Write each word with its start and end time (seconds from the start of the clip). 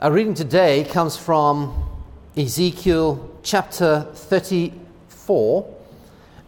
Our 0.00 0.12
reading 0.12 0.34
today 0.34 0.84
comes 0.84 1.16
from 1.16 1.74
Ezekiel 2.36 3.36
chapter 3.42 4.06
34, 4.14 5.74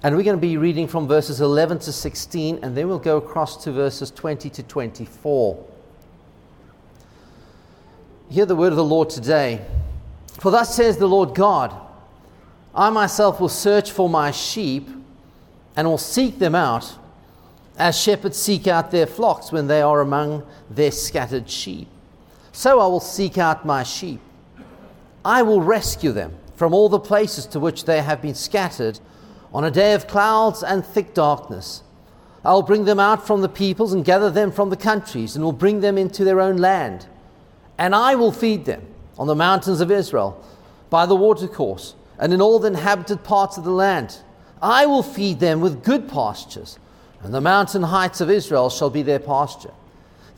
and 0.04 0.15
we're 0.15 0.23
going 0.23 0.37
to 0.37 0.41
be 0.41 0.57
reading 0.57 0.87
from 0.87 1.08
verses 1.08 1.40
11 1.40 1.80
to 1.80 1.92
16, 1.92 2.60
and 2.62 2.76
then 2.76 2.86
we'll 2.86 3.00
go 3.00 3.16
across 3.16 3.64
to 3.64 3.72
verses 3.72 4.12
20 4.12 4.50
to 4.50 4.62
24. 4.62 5.66
Hear 8.28 8.46
the 8.46 8.54
word 8.54 8.68
of 8.68 8.76
the 8.76 8.85
Lord 8.85 9.10
today. 9.10 9.67
For 10.38 10.53
thus 10.53 10.76
says 10.76 10.98
the 10.98 11.08
Lord 11.08 11.35
God 11.35 11.74
I 12.72 12.88
myself 12.90 13.40
will 13.40 13.48
search 13.48 13.90
for 13.90 14.08
my 14.08 14.30
sheep 14.30 14.88
and 15.74 15.88
will 15.88 15.98
seek 15.98 16.38
them 16.38 16.55
out 16.55 16.96
as 17.77 18.01
shepherds 18.01 18.37
seek 18.37 18.69
out 18.69 18.92
their 18.92 19.09
flocks 19.09 19.51
when 19.51 19.66
they 19.66 19.82
are 19.82 20.01
among 20.01 20.46
their 20.70 20.92
scattered 20.92 21.51
sheep. 21.51 21.88
So 22.52 22.80
I 22.80 22.87
will 22.87 23.01
seek 23.01 23.38
out 23.38 23.64
my 23.64 23.83
sheep. 23.83 24.20
I 25.25 25.43
will 25.43 25.61
rescue 25.61 26.12
them 26.12 26.34
from 26.56 26.75
all 26.75 26.88
the 26.88 26.98
places 26.98 27.47
to 27.47 27.61
which 27.61 27.84
they 27.84 28.02
have 28.02 28.20
been 28.20 28.34
scattered 28.34 29.01
on 29.52 29.65
a 29.65 29.70
day 29.70 29.95
of 29.95 30.06
clouds 30.06 30.62
and 30.62 30.84
thick 30.84 31.15
darkness. 31.15 31.83
I 32.45 32.52
will 32.52 32.62
bring 32.62 32.84
them 32.84 33.01
out 33.01 33.27
from 33.27 33.42
the 33.42 33.48
peoples 33.48 33.92
and 33.92 34.05
gather 34.05 34.30
them 34.30 34.51
from 34.51 34.70
the 34.70 34.77
countries 34.77 35.37
and 35.37 35.45
will 35.45 35.52
bring 35.52 35.80
them 35.80 35.98
into 35.98 36.25
their 36.25 36.41
own 36.41 36.56
land. 36.56 37.06
And 37.77 37.95
I 37.95 38.15
will 38.15 38.33
feed 38.33 38.64
them 38.64 38.87
on 39.19 39.27
the 39.27 39.34
mountains 39.34 39.80
of 39.80 39.91
Israel, 39.91 40.42
by 40.89 41.06
the 41.06 41.17
watercourse, 41.17 41.95
and 42.19 42.33
in 42.33 42.41
all 42.41 42.59
the 42.59 42.69
inhabited 42.69 43.23
parts 43.23 43.59
of 43.59 43.64
the 43.64 43.70
land. 43.70 44.19
I 44.62 44.87
will 44.87 45.03
feed 45.03 45.41
them 45.41 45.61
with 45.61 45.84
good 45.84 46.09
pastures, 46.09 46.78
and 47.23 47.33
the 47.33 47.41
mountain 47.41 47.83
heights 47.83 48.20
of 48.20 48.30
Israel 48.30 48.70
shall 48.70 48.91
be 48.91 49.03
their 49.03 49.19
pasture. 49.19 49.73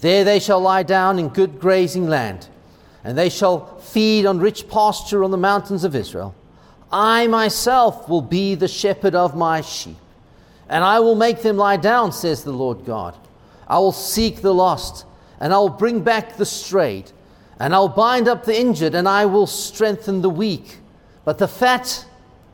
There 0.02 0.24
they 0.24 0.40
shall 0.40 0.60
lie 0.60 0.82
down 0.82 1.20
in 1.20 1.28
good 1.28 1.60
grazing 1.60 2.08
land, 2.08 2.48
and 3.04 3.16
they 3.16 3.28
shall 3.28 3.78
feed 3.78 4.26
on 4.26 4.40
rich 4.40 4.68
pasture 4.68 5.22
on 5.22 5.30
the 5.30 5.36
mountains 5.36 5.84
of 5.84 5.94
Israel. 5.94 6.34
I 6.90 7.28
myself 7.28 8.08
will 8.08 8.20
be 8.20 8.56
the 8.56 8.66
shepherd 8.66 9.14
of 9.14 9.36
my 9.36 9.60
sheep, 9.60 9.96
and 10.68 10.82
I 10.82 10.98
will 10.98 11.14
make 11.14 11.42
them 11.42 11.56
lie 11.56 11.76
down, 11.76 12.10
says 12.10 12.42
the 12.42 12.50
Lord 12.50 12.84
God. 12.84 13.16
I 13.68 13.78
will 13.78 13.92
seek 13.92 14.42
the 14.42 14.52
lost, 14.52 15.06
and 15.38 15.54
I 15.54 15.58
will 15.58 15.68
bring 15.68 16.00
back 16.00 16.36
the 16.36 16.46
strayed, 16.46 17.12
and 17.60 17.72
I'll 17.72 17.86
bind 17.86 18.26
up 18.26 18.44
the 18.44 18.58
injured, 18.58 18.96
and 18.96 19.08
I 19.08 19.26
will 19.26 19.46
strengthen 19.46 20.20
the 20.20 20.30
weak. 20.30 20.78
But 21.24 21.38
the 21.38 21.46
fat 21.46 22.04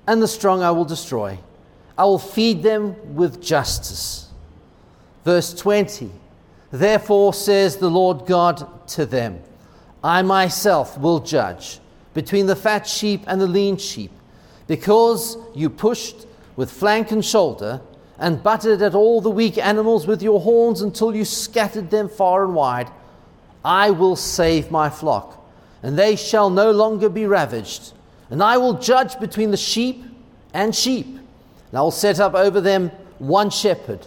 and 0.06 0.20
the 0.20 0.28
strong 0.28 0.62
I 0.62 0.72
will 0.72 0.84
destroy. 0.84 1.38
I 1.96 2.04
will 2.04 2.18
feed 2.18 2.62
them 2.62 3.16
with 3.16 3.42
justice. 3.42 4.28
Verse 5.24 5.54
20. 5.54 6.10
Therefore, 6.70 7.32
says 7.32 7.76
the 7.76 7.90
Lord 7.90 8.26
God 8.26 8.88
to 8.88 9.06
them, 9.06 9.40
I 10.04 10.22
myself 10.22 10.98
will 10.98 11.20
judge 11.20 11.80
between 12.14 12.46
the 12.46 12.56
fat 12.56 12.86
sheep 12.86 13.22
and 13.26 13.40
the 13.40 13.46
lean 13.46 13.76
sheep, 13.78 14.12
because 14.66 15.36
you 15.54 15.70
pushed 15.70 16.26
with 16.56 16.70
flank 16.70 17.10
and 17.10 17.24
shoulder 17.24 17.80
and 18.18 18.42
butted 18.42 18.82
at 18.82 18.94
all 18.94 19.20
the 19.20 19.30
weak 19.30 19.56
animals 19.56 20.06
with 20.06 20.22
your 20.22 20.40
horns 20.40 20.82
until 20.82 21.14
you 21.14 21.24
scattered 21.24 21.90
them 21.90 22.08
far 22.08 22.44
and 22.44 22.54
wide. 22.54 22.90
I 23.64 23.90
will 23.90 24.16
save 24.16 24.70
my 24.70 24.90
flock, 24.90 25.42
and 25.82 25.98
they 25.98 26.16
shall 26.16 26.50
no 26.50 26.70
longer 26.70 27.08
be 27.08 27.26
ravaged. 27.26 27.92
And 28.30 28.42
I 28.42 28.58
will 28.58 28.74
judge 28.74 29.18
between 29.20 29.52
the 29.52 29.56
sheep 29.56 30.04
and 30.52 30.74
sheep. 30.74 31.06
And 31.06 31.78
I 31.78 31.80
will 31.80 31.90
set 31.90 32.20
up 32.20 32.34
over 32.34 32.60
them 32.60 32.90
one 33.18 33.50
shepherd, 33.50 34.06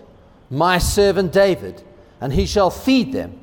my 0.50 0.78
servant 0.78 1.31
David 1.31 1.84
and 2.22 2.32
he 2.32 2.46
shall 2.46 2.70
feed 2.70 3.12
them. 3.12 3.38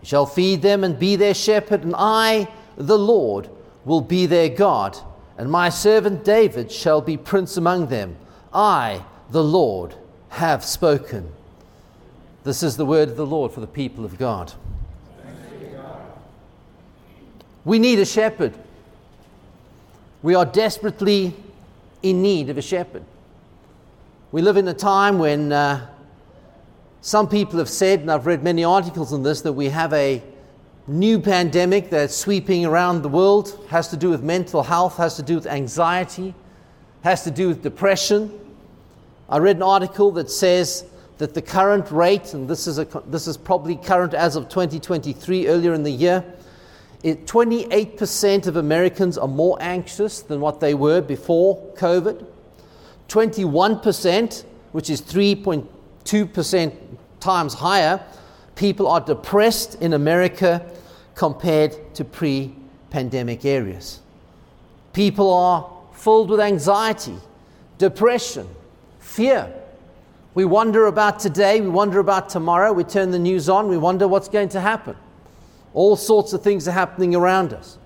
He 0.00 0.06
shall 0.06 0.26
feed 0.26 0.62
them 0.62 0.82
and 0.82 0.98
be 0.98 1.14
their 1.14 1.34
shepherd, 1.34 1.84
and 1.84 1.94
I, 1.96 2.48
the 2.76 2.98
Lord, 2.98 3.48
will 3.84 4.00
be 4.00 4.26
their 4.26 4.48
God, 4.48 4.98
and 5.36 5.50
my 5.50 5.68
servant 5.68 6.24
David 6.24 6.72
shall 6.72 7.00
be 7.00 7.16
prince 7.16 7.56
among 7.56 7.88
them. 7.88 8.16
I, 8.52 9.04
the 9.30 9.44
Lord, 9.44 9.94
have 10.30 10.64
spoken. 10.64 11.30
This 12.42 12.62
is 12.62 12.76
the 12.76 12.86
word 12.86 13.10
of 13.10 13.16
the 13.16 13.26
Lord 13.26 13.52
for 13.52 13.60
the 13.60 13.66
people 13.66 14.04
of 14.04 14.18
God. 14.18 14.52
We 17.64 17.78
need 17.78 18.00
a 18.00 18.04
shepherd. 18.04 18.54
We 20.22 20.34
are 20.34 20.44
desperately 20.44 21.34
in 22.02 22.22
need 22.22 22.50
of 22.50 22.58
a 22.58 22.62
shepherd. 22.62 23.04
We 24.32 24.42
live 24.42 24.56
in 24.56 24.66
a 24.66 24.74
time 24.74 25.18
when 25.18 25.52
uh, 25.52 25.86
some 27.04 27.28
people 27.28 27.58
have 27.58 27.68
said, 27.68 28.00
and 28.00 28.10
I've 28.10 28.26
read 28.26 28.44
many 28.44 28.62
articles 28.62 29.12
on 29.12 29.24
this, 29.24 29.42
that 29.42 29.52
we 29.52 29.68
have 29.70 29.92
a 29.92 30.22
new 30.86 31.18
pandemic 31.18 31.90
that's 31.90 32.14
sweeping 32.14 32.64
around 32.64 33.02
the 33.02 33.08
world, 33.08 33.58
has 33.70 33.88
to 33.88 33.96
do 33.96 34.08
with 34.08 34.22
mental 34.22 34.62
health, 34.62 34.98
has 34.98 35.16
to 35.16 35.22
do 35.22 35.34
with 35.34 35.48
anxiety, 35.48 36.32
has 37.02 37.24
to 37.24 37.32
do 37.32 37.48
with 37.48 37.60
depression. 37.60 38.38
I 39.28 39.38
read 39.38 39.56
an 39.56 39.64
article 39.64 40.12
that 40.12 40.30
says 40.30 40.84
that 41.18 41.34
the 41.34 41.42
current 41.42 41.90
rate, 41.90 42.34
and 42.34 42.48
this 42.48 42.68
is, 42.68 42.78
a, 42.78 42.86
this 43.06 43.26
is 43.26 43.36
probably 43.36 43.74
current 43.74 44.14
as 44.14 44.36
of 44.36 44.48
2023, 44.48 45.48
earlier 45.48 45.74
in 45.74 45.82
the 45.82 45.90
year, 45.90 46.24
it, 47.02 47.26
28% 47.26 48.46
of 48.46 48.54
Americans 48.56 49.18
are 49.18 49.26
more 49.26 49.58
anxious 49.60 50.22
than 50.22 50.40
what 50.40 50.60
they 50.60 50.74
were 50.74 51.00
before 51.00 51.60
COVID. 51.74 52.24
21%, 53.08 54.44
which 54.70 54.88
is 54.88 55.02
3.2% 55.02 56.91
times 57.22 57.54
higher, 57.54 58.04
people 58.54 58.86
are 58.86 59.00
depressed 59.00 59.76
in 59.76 59.94
America 59.94 60.70
compared 61.14 61.94
to 61.94 62.04
pre 62.04 62.54
pandemic 62.90 63.44
areas. 63.44 64.00
People 64.92 65.32
are 65.32 65.70
filled 65.94 66.28
with 66.28 66.40
anxiety, 66.40 67.16
depression, 67.78 68.46
fear. 68.98 69.52
We 70.34 70.44
wonder 70.44 70.86
about 70.86 71.18
today, 71.18 71.60
we 71.60 71.68
wonder 71.68 72.00
about 72.00 72.28
tomorrow, 72.28 72.72
we 72.72 72.84
turn 72.84 73.10
the 73.10 73.18
news 73.18 73.48
on, 73.48 73.68
we 73.68 73.78
wonder 73.78 74.08
what's 74.08 74.28
going 74.28 74.48
to 74.50 74.60
happen. 74.60 74.96
All 75.74 75.96
sorts 75.96 76.32
of 76.32 76.42
things 76.42 76.68
are 76.68 76.72
happening 76.72 77.14
around 77.14 77.52
us. 77.52 77.78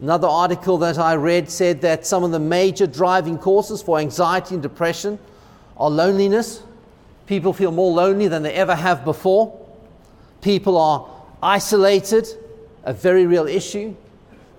Another 0.00 0.26
article 0.28 0.78
that 0.78 0.98
I 0.98 1.14
read 1.14 1.50
said 1.50 1.80
that 1.82 2.06
some 2.06 2.24
of 2.24 2.30
the 2.30 2.38
major 2.38 2.86
driving 2.86 3.38
causes 3.38 3.82
for 3.82 3.98
anxiety 3.98 4.54
and 4.54 4.62
depression 4.62 5.18
are 5.76 5.90
loneliness, 5.90 6.62
People 7.30 7.52
feel 7.52 7.70
more 7.70 7.92
lonely 7.92 8.26
than 8.26 8.42
they 8.42 8.54
ever 8.54 8.74
have 8.74 9.04
before. 9.04 9.56
People 10.40 10.76
are 10.76 11.08
isolated, 11.40 12.26
a 12.82 12.92
very 12.92 13.24
real 13.24 13.46
issue. 13.46 13.94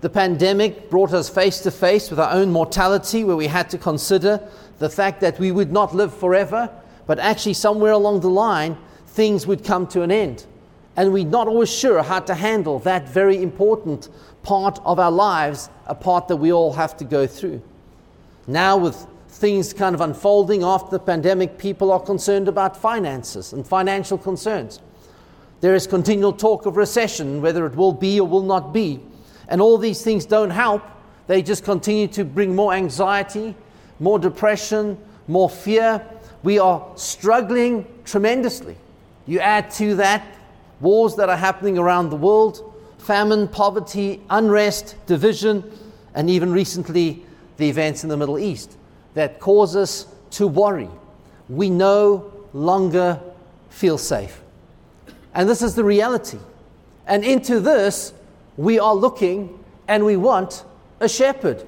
The 0.00 0.08
pandemic 0.08 0.88
brought 0.88 1.12
us 1.12 1.28
face 1.28 1.58
to 1.64 1.70
face 1.70 2.08
with 2.08 2.18
our 2.18 2.32
own 2.32 2.50
mortality, 2.50 3.24
where 3.24 3.36
we 3.36 3.46
had 3.46 3.68
to 3.68 3.76
consider 3.76 4.40
the 4.78 4.88
fact 4.88 5.20
that 5.20 5.38
we 5.38 5.52
would 5.52 5.70
not 5.70 5.94
live 5.94 6.14
forever, 6.14 6.70
but 7.06 7.18
actually, 7.18 7.52
somewhere 7.52 7.92
along 7.92 8.20
the 8.20 8.30
line, 8.30 8.78
things 9.08 9.46
would 9.46 9.64
come 9.64 9.86
to 9.88 10.00
an 10.00 10.10
end. 10.10 10.46
And 10.96 11.12
we're 11.12 11.26
not 11.26 11.48
always 11.48 11.70
sure 11.70 12.02
how 12.02 12.20
to 12.20 12.34
handle 12.34 12.78
that 12.78 13.06
very 13.06 13.42
important 13.42 14.08
part 14.42 14.80
of 14.86 14.98
our 14.98 15.12
lives, 15.12 15.68
a 15.88 15.94
part 15.94 16.26
that 16.28 16.36
we 16.36 16.54
all 16.54 16.72
have 16.72 16.96
to 16.96 17.04
go 17.04 17.26
through. 17.26 17.60
Now, 18.46 18.78
with 18.78 19.06
things 19.42 19.72
kind 19.72 19.92
of 19.92 20.00
unfolding 20.00 20.62
after 20.62 20.92
the 20.92 21.00
pandemic, 21.00 21.58
people 21.58 21.90
are 21.90 21.98
concerned 21.98 22.46
about 22.46 22.76
finances 22.76 23.52
and 23.52 23.66
financial 23.66 24.16
concerns. 24.16 24.78
There 25.60 25.74
is 25.74 25.84
continual 25.84 26.32
talk 26.32 26.64
of 26.64 26.76
recession, 26.76 27.42
whether 27.42 27.66
it 27.66 27.74
will 27.74 27.92
be 27.92 28.20
or 28.20 28.28
will 28.28 28.44
not 28.44 28.72
be. 28.72 29.00
And 29.48 29.60
all 29.60 29.78
these 29.78 30.00
things 30.00 30.24
don't 30.26 30.50
help. 30.50 30.84
They 31.26 31.42
just 31.42 31.64
continue 31.64 32.06
to 32.18 32.24
bring 32.24 32.54
more 32.54 32.72
anxiety, 32.72 33.56
more 33.98 34.20
depression, 34.20 34.96
more 35.26 35.50
fear. 35.50 36.06
We 36.44 36.60
are 36.60 36.86
struggling 36.94 37.84
tremendously. 38.04 38.76
You 39.26 39.40
add 39.40 39.72
to 39.72 39.96
that 39.96 40.24
wars 40.80 41.16
that 41.16 41.28
are 41.28 41.36
happening 41.36 41.78
around 41.78 42.10
the 42.10 42.16
world, 42.16 42.72
famine, 42.98 43.48
poverty, 43.48 44.20
unrest, 44.30 44.94
division, 45.06 45.64
and 46.14 46.30
even 46.30 46.52
recently 46.52 47.24
the 47.56 47.68
events 47.68 48.04
in 48.04 48.08
the 48.08 48.16
Middle 48.16 48.38
East 48.38 48.76
that 49.14 49.40
cause 49.40 49.76
us 49.76 50.06
to 50.32 50.46
worry. 50.46 50.88
We 51.48 51.70
no 51.70 52.32
longer 52.52 53.20
feel 53.68 53.98
safe. 53.98 54.40
And 55.34 55.48
this 55.48 55.62
is 55.62 55.74
the 55.74 55.84
reality. 55.84 56.38
And 57.06 57.24
into 57.24 57.60
this, 57.60 58.12
we 58.56 58.78
are 58.78 58.94
looking 58.94 59.58
and 59.88 60.04
we 60.04 60.16
want 60.16 60.64
a 61.00 61.08
shepherd. 61.08 61.66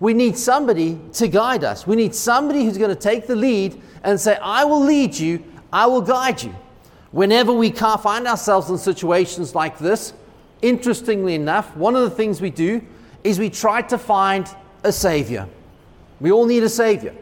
We 0.00 0.12
need 0.12 0.36
somebody 0.36 0.98
to 1.14 1.28
guide 1.28 1.64
us. 1.64 1.86
We 1.86 1.96
need 1.96 2.14
somebody 2.14 2.64
who's 2.64 2.78
going 2.78 2.90
to 2.90 3.00
take 3.00 3.26
the 3.26 3.36
lead 3.36 3.80
and 4.02 4.20
say, 4.20 4.36
I 4.36 4.64
will 4.64 4.82
lead 4.82 5.14
you, 5.14 5.42
I 5.72 5.86
will 5.86 6.02
guide 6.02 6.42
you. 6.42 6.54
Whenever 7.12 7.52
we 7.52 7.70
can't 7.70 8.02
find 8.02 8.26
ourselves 8.26 8.68
in 8.68 8.76
situations 8.76 9.54
like 9.54 9.78
this, 9.78 10.12
interestingly 10.60 11.34
enough, 11.34 11.74
one 11.76 11.96
of 11.96 12.02
the 12.02 12.10
things 12.10 12.40
we 12.40 12.50
do 12.50 12.82
is 13.24 13.38
we 13.38 13.48
try 13.48 13.82
to 13.82 13.96
find 13.96 14.48
a 14.84 14.92
savior. 14.92 15.48
We 16.20 16.32
all 16.32 16.46
need 16.46 16.62
a 16.62 16.68
Savior. 16.68 17.14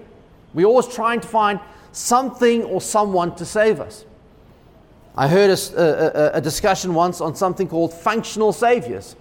We're 0.52 0.66
always 0.66 0.86
trying 0.86 1.20
to 1.20 1.28
find 1.28 1.60
something 1.92 2.62
or 2.64 2.80
someone 2.80 3.34
to 3.36 3.44
save 3.44 3.80
us. 3.80 4.04
I 5.16 5.28
heard 5.28 5.50
a, 5.50 6.34
a, 6.34 6.38
a, 6.38 6.40
discussion 6.40 6.92
once 6.92 7.20
on 7.20 7.36
something 7.36 7.68
called 7.68 7.94
functional 7.94 8.52
saviors. 8.52 9.14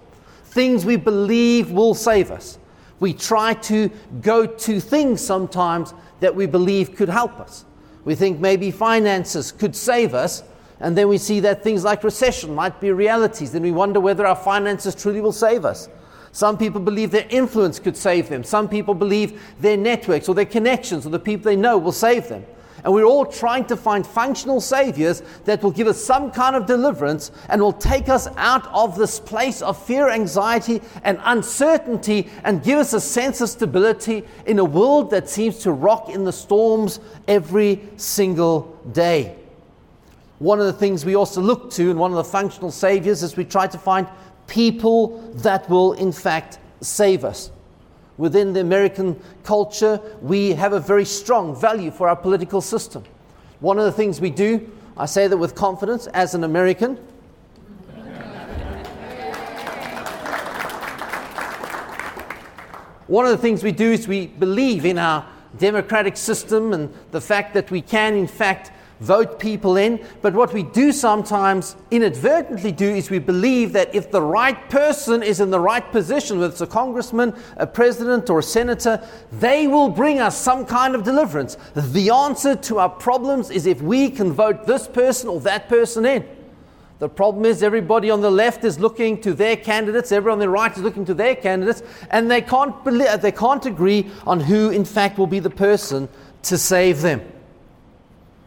things 0.44 0.84
we 0.84 0.96
believe 0.96 1.70
will 1.70 1.94
save 1.94 2.30
us. 2.30 2.58
We 3.00 3.12
try 3.12 3.54
to 3.54 3.90
go 4.20 4.46
to 4.46 4.80
things 4.80 5.20
sometimes 5.20 5.94
that 6.20 6.34
we 6.34 6.46
believe 6.46 6.96
could 6.96 7.08
help 7.08 7.38
us. 7.38 7.64
We 8.04 8.14
think 8.14 8.40
maybe 8.40 8.70
finances 8.70 9.52
could 9.52 9.74
save 9.74 10.14
us, 10.14 10.42
and 10.80 10.96
then 10.96 11.08
we 11.08 11.18
see 11.18 11.40
that 11.40 11.62
things 11.62 11.84
like 11.84 12.04
recession 12.04 12.54
might 12.54 12.80
be 12.80 12.90
realities. 12.90 13.52
Then 13.52 13.62
we 13.62 13.72
wonder 13.72 14.00
whether 14.00 14.26
our 14.26 14.36
finances 14.36 14.94
truly 14.94 15.20
will 15.20 15.32
save 15.32 15.64
us. 15.64 15.88
Some 16.34 16.58
people 16.58 16.80
believe 16.80 17.12
their 17.12 17.28
influence 17.30 17.78
could 17.78 17.96
save 17.96 18.28
them. 18.28 18.42
Some 18.42 18.68
people 18.68 18.92
believe 18.92 19.40
their 19.60 19.76
networks 19.76 20.28
or 20.28 20.34
their 20.34 20.44
connections 20.44 21.06
or 21.06 21.10
the 21.10 21.18
people 21.20 21.44
they 21.44 21.54
know 21.54 21.78
will 21.78 21.92
save 21.92 22.28
them. 22.28 22.44
And 22.82 22.92
we're 22.92 23.04
all 23.04 23.24
trying 23.24 23.66
to 23.66 23.76
find 23.76 24.04
functional 24.04 24.60
saviors 24.60 25.22
that 25.44 25.62
will 25.62 25.70
give 25.70 25.86
us 25.86 26.04
some 26.04 26.32
kind 26.32 26.56
of 26.56 26.66
deliverance 26.66 27.30
and 27.48 27.62
will 27.62 27.72
take 27.72 28.08
us 28.08 28.26
out 28.36 28.66
of 28.74 28.98
this 28.98 29.20
place 29.20 29.62
of 29.62 29.80
fear, 29.80 30.08
anxiety, 30.08 30.82
and 31.04 31.20
uncertainty 31.22 32.28
and 32.42 32.64
give 32.64 32.80
us 32.80 32.94
a 32.94 33.00
sense 33.00 33.40
of 33.40 33.48
stability 33.48 34.24
in 34.44 34.58
a 34.58 34.64
world 34.64 35.10
that 35.10 35.28
seems 35.28 35.60
to 35.60 35.70
rock 35.70 36.08
in 36.08 36.24
the 36.24 36.32
storms 36.32 36.98
every 37.28 37.80
single 37.96 38.76
day. 38.90 39.36
One 40.40 40.58
of 40.58 40.66
the 40.66 40.72
things 40.72 41.04
we 41.04 41.14
also 41.14 41.40
look 41.40 41.70
to, 41.70 41.90
and 41.90 41.98
one 41.98 42.10
of 42.10 42.16
the 42.16 42.24
functional 42.24 42.72
saviors, 42.72 43.22
is 43.22 43.36
we 43.36 43.44
try 43.44 43.68
to 43.68 43.78
find 43.78 44.08
people 44.46 45.18
that 45.34 45.68
will, 45.68 45.92
in 45.94 46.12
fact, 46.12 46.58
save 46.80 47.24
us 47.24 47.50
within 48.16 48.52
the 48.52 48.60
American 48.60 49.20
culture, 49.42 50.00
we 50.20 50.50
have 50.50 50.72
a 50.72 50.80
very 50.80 51.04
strong 51.04 51.58
value 51.58 51.90
for 51.90 52.08
our 52.08 52.16
political 52.16 52.60
system. 52.60 53.02
One 53.60 53.78
of 53.78 53.84
the 53.84 53.92
things 53.92 54.20
we 54.20 54.30
do, 54.30 54.70
I 54.96 55.06
say 55.06 55.26
that 55.26 55.36
with 55.36 55.54
confidence 55.54 56.06
as 56.08 56.34
an 56.34 56.44
American, 56.44 56.96
one 63.06 63.24
of 63.24 63.32
the 63.32 63.38
things 63.38 63.62
we 63.62 63.72
do 63.72 63.92
is 63.92 64.06
we 64.06 64.28
believe 64.28 64.84
in 64.84 64.98
our 64.98 65.26
democratic 65.58 66.16
system 66.16 66.72
and 66.72 66.92
the 67.10 67.20
fact 67.20 67.54
that 67.54 67.70
we 67.70 67.80
can, 67.80 68.14
in 68.14 68.26
fact, 68.26 68.70
vote 69.00 69.38
people 69.38 69.76
in. 69.76 70.04
But 70.22 70.34
what 70.34 70.52
we 70.52 70.62
do 70.62 70.92
sometimes 70.92 71.76
inadvertently 71.90 72.72
do 72.72 72.88
is 72.88 73.10
we 73.10 73.18
believe 73.18 73.72
that 73.72 73.94
if 73.94 74.10
the 74.10 74.22
right 74.22 74.68
person 74.70 75.22
is 75.22 75.40
in 75.40 75.50
the 75.50 75.60
right 75.60 75.90
position, 75.90 76.38
whether 76.38 76.52
it's 76.52 76.60
a 76.60 76.66
congressman, 76.66 77.34
a 77.56 77.66
president, 77.66 78.30
or 78.30 78.38
a 78.38 78.42
senator, 78.42 79.06
they 79.32 79.66
will 79.66 79.88
bring 79.88 80.20
us 80.20 80.36
some 80.36 80.64
kind 80.64 80.94
of 80.94 81.02
deliverance. 81.02 81.56
The 81.74 82.10
answer 82.10 82.54
to 82.56 82.78
our 82.78 82.88
problems 82.88 83.50
is 83.50 83.66
if 83.66 83.82
we 83.82 84.10
can 84.10 84.32
vote 84.32 84.66
this 84.66 84.88
person 84.88 85.28
or 85.28 85.40
that 85.40 85.68
person 85.68 86.06
in. 86.06 86.26
The 87.00 87.08
problem 87.08 87.44
is 87.44 87.62
everybody 87.62 88.08
on 88.08 88.20
the 88.20 88.30
left 88.30 88.64
is 88.64 88.78
looking 88.78 89.20
to 89.22 89.34
their 89.34 89.56
candidates, 89.56 90.12
everyone 90.12 90.34
on 90.34 90.38
the 90.38 90.48
right 90.48 90.74
is 90.74 90.82
looking 90.82 91.04
to 91.06 91.14
their 91.14 91.34
candidates, 91.34 91.82
and 92.10 92.30
they 92.30 92.40
can't, 92.40 92.82
believe, 92.84 93.20
they 93.20 93.32
can't 93.32 93.66
agree 93.66 94.10
on 94.26 94.40
who, 94.40 94.70
in 94.70 94.84
fact, 94.84 95.18
will 95.18 95.26
be 95.26 95.40
the 95.40 95.50
person 95.50 96.08
to 96.42 96.56
save 96.56 97.02
them 97.02 97.20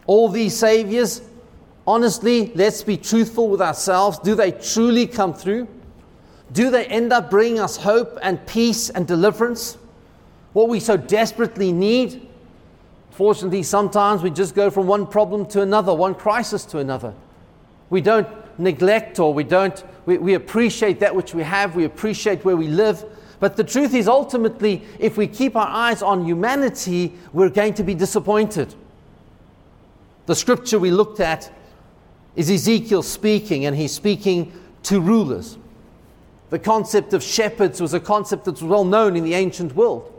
all 0.08 0.30
these 0.30 0.56
saviors, 0.58 1.22
honestly, 1.86 2.52
let's 2.56 2.82
be 2.82 2.98
truthful 2.98 3.50
with 3.50 3.62
ourselves. 3.62 4.18
Do 4.20 4.36
they 4.36 4.52
truly 4.52 5.06
come 5.06 5.34
through? 5.34 5.68
Do 6.52 6.70
they 6.72 6.86
end 6.86 7.12
up 7.12 7.30
bringing 7.30 7.60
us 7.60 7.78
hope 7.78 8.18
and 8.22 8.46
peace 8.48 8.90
and 8.90 9.06
deliverance? 9.06 9.78
What 10.54 10.70
we 10.70 10.80
so 10.80 10.98
desperately 10.98 11.72
need? 11.72 12.28
Fortunately, 13.12 13.64
sometimes 13.64 14.24
we 14.24 14.30
just 14.30 14.56
go 14.56 14.70
from 14.70 14.88
one 14.88 15.06
problem 15.06 15.46
to 15.48 15.62
another, 15.62 15.94
one 15.94 16.16
crisis 16.16 16.64
to 16.66 16.80
another. 16.80 17.14
We 17.90 18.02
don't 18.02 18.28
neglect 18.60 19.20
or 19.20 19.34
we 19.34 19.44
don't, 19.44 19.84
we, 20.06 20.18
we 20.18 20.34
appreciate 20.36 21.00
that 21.02 21.16
which 21.16 21.34
we 21.34 21.44
have, 21.44 21.76
we 21.76 21.84
appreciate 21.84 22.46
where 22.46 22.56
we 22.56 22.68
live. 22.68 23.04
But 23.40 23.56
the 23.56 23.64
truth 23.64 23.94
is, 23.94 24.08
ultimately, 24.08 24.84
if 25.00 25.18
we 25.18 25.28
keep 25.28 25.56
our 25.56 25.68
eyes 25.68 26.02
on 26.02 26.26
humanity, 26.26 27.14
we're 27.34 27.50
going 27.50 27.74
to 27.76 27.84
be 27.84 27.94
disappointed. 27.94 28.74
The 30.28 30.36
scripture 30.36 30.78
we 30.78 30.92
looked 30.92 31.20
at 31.20 31.52
is 32.36 32.52
Ezekiel 32.52 33.02
speaking, 33.02 33.66
and 33.66 33.76
he's 33.76 33.94
speaking 33.94 34.52
to 34.84 35.02
rulers. 35.02 35.58
The 36.50 36.60
concept 36.60 37.14
of 37.14 37.24
shepherds 37.24 37.82
was 37.82 37.94
a 37.94 38.00
concept 38.00 38.46
that 38.46 38.52
was 38.52 38.64
well 38.64 38.86
known 38.86 39.16
in 39.16 39.24
the 39.24 39.34
ancient 39.34 39.74
world. 39.74 40.14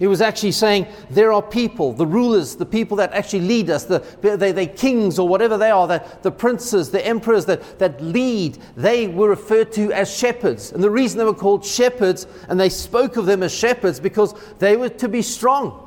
He 0.00 0.08
was 0.08 0.20
actually 0.20 0.52
saying 0.52 0.88
there 1.08 1.32
are 1.32 1.40
people, 1.40 1.92
the 1.92 2.06
rulers, 2.06 2.56
the 2.56 2.66
people 2.66 2.96
that 2.96 3.12
actually 3.12 3.46
lead 3.46 3.70
us, 3.70 3.84
the 3.84 4.04
they, 4.20 4.50
they 4.50 4.66
kings 4.66 5.20
or 5.20 5.28
whatever 5.28 5.56
they 5.56 5.70
are, 5.70 5.86
the, 5.86 6.04
the 6.22 6.32
princes, 6.32 6.90
the 6.90 7.06
emperors 7.06 7.46
that, 7.46 7.78
that 7.78 8.02
lead, 8.02 8.58
they 8.76 9.06
were 9.06 9.28
referred 9.28 9.70
to 9.74 9.92
as 9.92 10.12
shepherds. 10.12 10.72
And 10.72 10.82
the 10.82 10.90
reason 10.90 11.18
they 11.18 11.24
were 11.24 11.32
called 11.32 11.64
shepherds, 11.64 12.26
and 12.48 12.58
they 12.58 12.70
spoke 12.70 13.16
of 13.16 13.26
them 13.26 13.44
as 13.44 13.54
shepherds, 13.54 14.00
because 14.00 14.34
they 14.58 14.76
were 14.76 14.88
to 14.88 15.08
be 15.08 15.22
strong. 15.22 15.83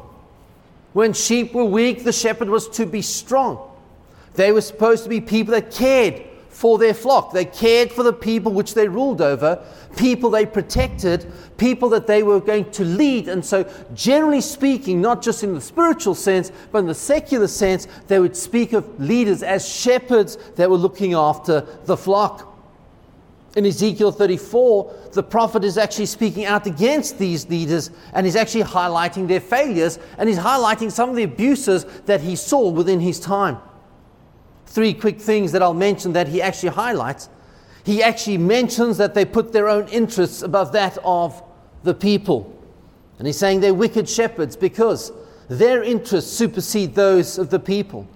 When 0.94 1.13
sheep 1.13 1.54
were 1.54 1.66
weak, 1.66 2.04
the 2.04 2.13
shepherd 2.13 2.50
was 2.50 2.68
to 2.69 2.86
be 2.86 3.01
strong. 3.01 3.60
They 4.36 4.51
were 4.51 4.62
supposed 4.62 5.04
to 5.04 5.10
be 5.10 5.22
people 5.22 5.54
that 5.54 5.72
cared 5.72 6.24
for 6.50 6.80
their 6.80 6.94
flock. 6.95 7.34
They 7.34 7.45
cared 7.45 7.92
for 7.92 8.01
the 8.01 8.13
people 8.13 8.51
which 8.51 8.74
they 8.74 8.88
ruled 8.88 9.22
over, 9.22 9.63
people 9.95 10.31
they 10.31 10.45
protected, 10.45 11.31
people 11.57 11.89
that 11.89 12.07
they 12.07 12.24
were 12.24 12.39
going 12.39 12.72
to 12.72 12.84
lead. 12.84 13.28
And 13.28 13.45
so, 13.45 13.72
generally 13.94 14.42
speaking, 14.42 15.00
not 15.00 15.22
just 15.22 15.44
in 15.44 15.54
the 15.54 15.62
spiritual 15.62 16.16
sense, 16.16 16.51
but 16.72 16.80
in 16.80 16.88
the 16.88 16.95
secular 16.95 17.48
sense, 17.48 17.88
they 18.07 18.19
would 18.19 18.36
speak 18.36 18.74
of 18.74 19.00
leaders 19.00 19.44
as 19.44 19.69
shepherds 19.69 20.38
that 20.56 20.68
were 20.68 20.78
looking 20.78 21.13
after 21.13 21.62
the 21.86 21.95
flock. 21.95 22.56
In 23.57 23.65
Ezekiel 23.65 24.12
34, 24.12 25.09
the 25.13 25.24
prophet 25.24 25.63
is 25.63 25.80
actually 25.80 26.06
speaking 26.06 26.45
out 26.45 26.68
against 26.68 27.18
these 27.18 27.50
leaders 27.50 27.89
and 28.13 28.24
he's 28.24 28.36
actually 28.36 28.62
highlighting 28.62 29.27
their 29.27 29.39
failures 29.39 29.98
and 30.19 30.30
he's 30.30 30.38
highlighting 30.38 30.92
some 30.92 31.09
of 31.09 31.15
the 31.15 31.24
abuses 31.24 31.83
that 32.06 32.21
he 32.21 32.36
saw 32.36 32.69
within 32.69 33.00
his 33.00 33.19
time. 33.19 33.57
Three 34.68 34.94
quick 34.94 35.19
things 35.19 35.51
that 35.54 35.63
I'll 35.63 35.74
mention 35.74 36.13
that 36.13 36.27
he 36.27 36.39
actually 36.39 36.69
highlights. 36.69 37.30
He 37.83 38.04
actually 38.04 38.38
mentions 38.38 38.95
that 39.00 39.15
they 39.15 39.25
put 39.25 39.51
their 39.51 39.68
own 39.69 39.88
interests 39.88 40.44
above 40.44 40.71
that 40.74 41.00
of 41.04 41.42
the 41.81 41.95
people. 41.95 42.56
And 43.18 43.25
he's 43.25 43.38
saying 43.38 43.62
they're 43.62 43.74
wicked 43.74 44.07
shepherds 44.07 44.56
because 44.56 45.12
their 45.50 45.81
interests 45.81 46.31
supersede 46.31 46.94
those 46.94 47.39
of 47.39 47.50
the 47.50 47.59
people. 47.59 48.07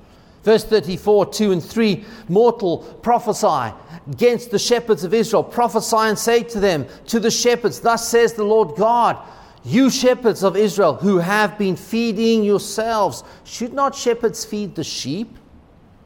Verse 0.43 0.63
34, 0.63 1.27
2 1.27 1.51
and 1.51 1.63
3 1.63 2.03
Mortal, 2.27 2.79
prophesy 3.01 3.73
against 4.07 4.51
the 4.51 4.59
shepherds 4.59 5.03
of 5.03 5.13
Israel. 5.13 5.43
Prophesy 5.43 5.97
and 5.97 6.17
say 6.17 6.43
to 6.43 6.59
them, 6.59 6.85
to 7.07 7.19
the 7.19 7.31
shepherds, 7.31 7.79
Thus 7.79 8.07
says 8.07 8.33
the 8.33 8.43
Lord 8.43 8.75
God, 8.75 9.17
you 9.63 9.89
shepherds 9.89 10.43
of 10.43 10.57
Israel 10.57 10.95
who 10.95 11.19
have 11.19 11.57
been 11.57 11.75
feeding 11.75 12.43
yourselves, 12.43 13.23
should 13.43 13.73
not 13.73 13.95
shepherds 13.95 14.43
feed 14.43 14.75
the 14.75 14.83
sheep? 14.83 15.37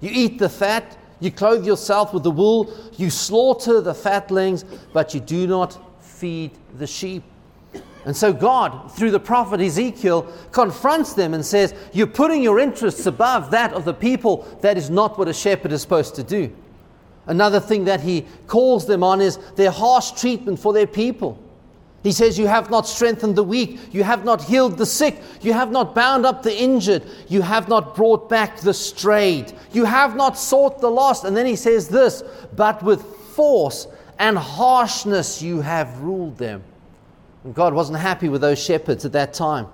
You 0.01 0.09
eat 0.13 0.39
the 0.39 0.49
fat, 0.49 0.97
you 1.19 1.31
clothe 1.31 1.65
yourself 1.65 2.13
with 2.13 2.23
the 2.23 2.31
wool, 2.31 2.73
you 2.97 3.09
slaughter 3.09 3.79
the 3.79 3.93
fatlings, 3.93 4.65
but 4.91 5.13
you 5.13 5.21
do 5.21 5.47
not 5.47 5.77
feed 6.03 6.51
the 6.77 6.87
sheep. 6.87 7.23
And 8.05 8.15
so 8.15 8.31
God, 8.31 8.91
through 8.91 9.11
the 9.11 9.19
prophet 9.19 9.59
Ezekiel, 9.59 10.31
confronts 10.51 11.13
them 11.13 11.33
and 11.33 11.43
says, 11.43 11.73
You're 11.91 12.05
putting 12.05 12.43
your 12.43 12.59
interests 12.59 13.07
above 13.07 13.49
that 13.51 13.73
of 13.73 13.83
the 13.83 13.95
people. 13.95 14.45
That 14.61 14.77
is 14.77 14.91
not 14.91 15.17
what 15.17 15.27
a 15.27 15.33
shepherd 15.33 15.71
is 15.71 15.81
supposed 15.81 16.13
to 16.15 16.23
do. 16.23 16.55
Another 17.27 17.59
thing 17.59 17.85
that 17.85 18.01
he 18.01 18.25
calls 18.47 18.85
them 18.85 19.03
on 19.03 19.21
is 19.21 19.37
their 19.55 19.71
harsh 19.71 20.11
treatment 20.11 20.59
for 20.59 20.73
their 20.73 20.87
people. 20.87 21.39
He 22.03 22.11
says, 22.11 22.37
You 22.37 22.45
have 22.45 22.69
not 22.69 22.87
strengthened 22.87 23.35
the 23.35 23.43
weak, 23.43 23.79
you 23.91 24.03
have 24.03 24.23
not 24.23 24.43
healed 24.43 24.77
the 24.77 24.85
sick, 24.85 25.19
you 25.41 25.53
have 25.53 25.71
not 25.71 25.95
bound 25.95 26.23
up 26.23 26.43
the 26.43 26.55
injured, 26.55 27.03
you 27.27 27.41
have 27.41 27.67
not 27.67 27.95
brought 27.95 28.29
back 28.29 28.59
the 28.59 28.75
strayed, 28.75 29.53
you 29.71 29.85
have 29.85 30.15
not 30.15 30.37
sought 30.37 30.81
the 30.81 30.91
lost. 30.91 31.23
And 31.23 31.35
then 31.35 31.47
he 31.47 31.55
says 31.55 31.89
this, 31.89 32.21
but 32.55 32.83
with 32.83 33.01
force 33.01 33.87
and 34.19 34.37
harshness 34.37 35.41
you 35.41 35.61
have 35.61 35.99
ruled 35.99 36.37
them. 36.37 36.63
And 37.43 37.55
God 37.55 37.73
wasn't 37.73 37.97
happy 37.97 38.29
with 38.29 38.41
those 38.41 38.63
shepherds 38.63 39.03
at 39.03 39.11
that 39.13 39.33
time. 39.33 39.67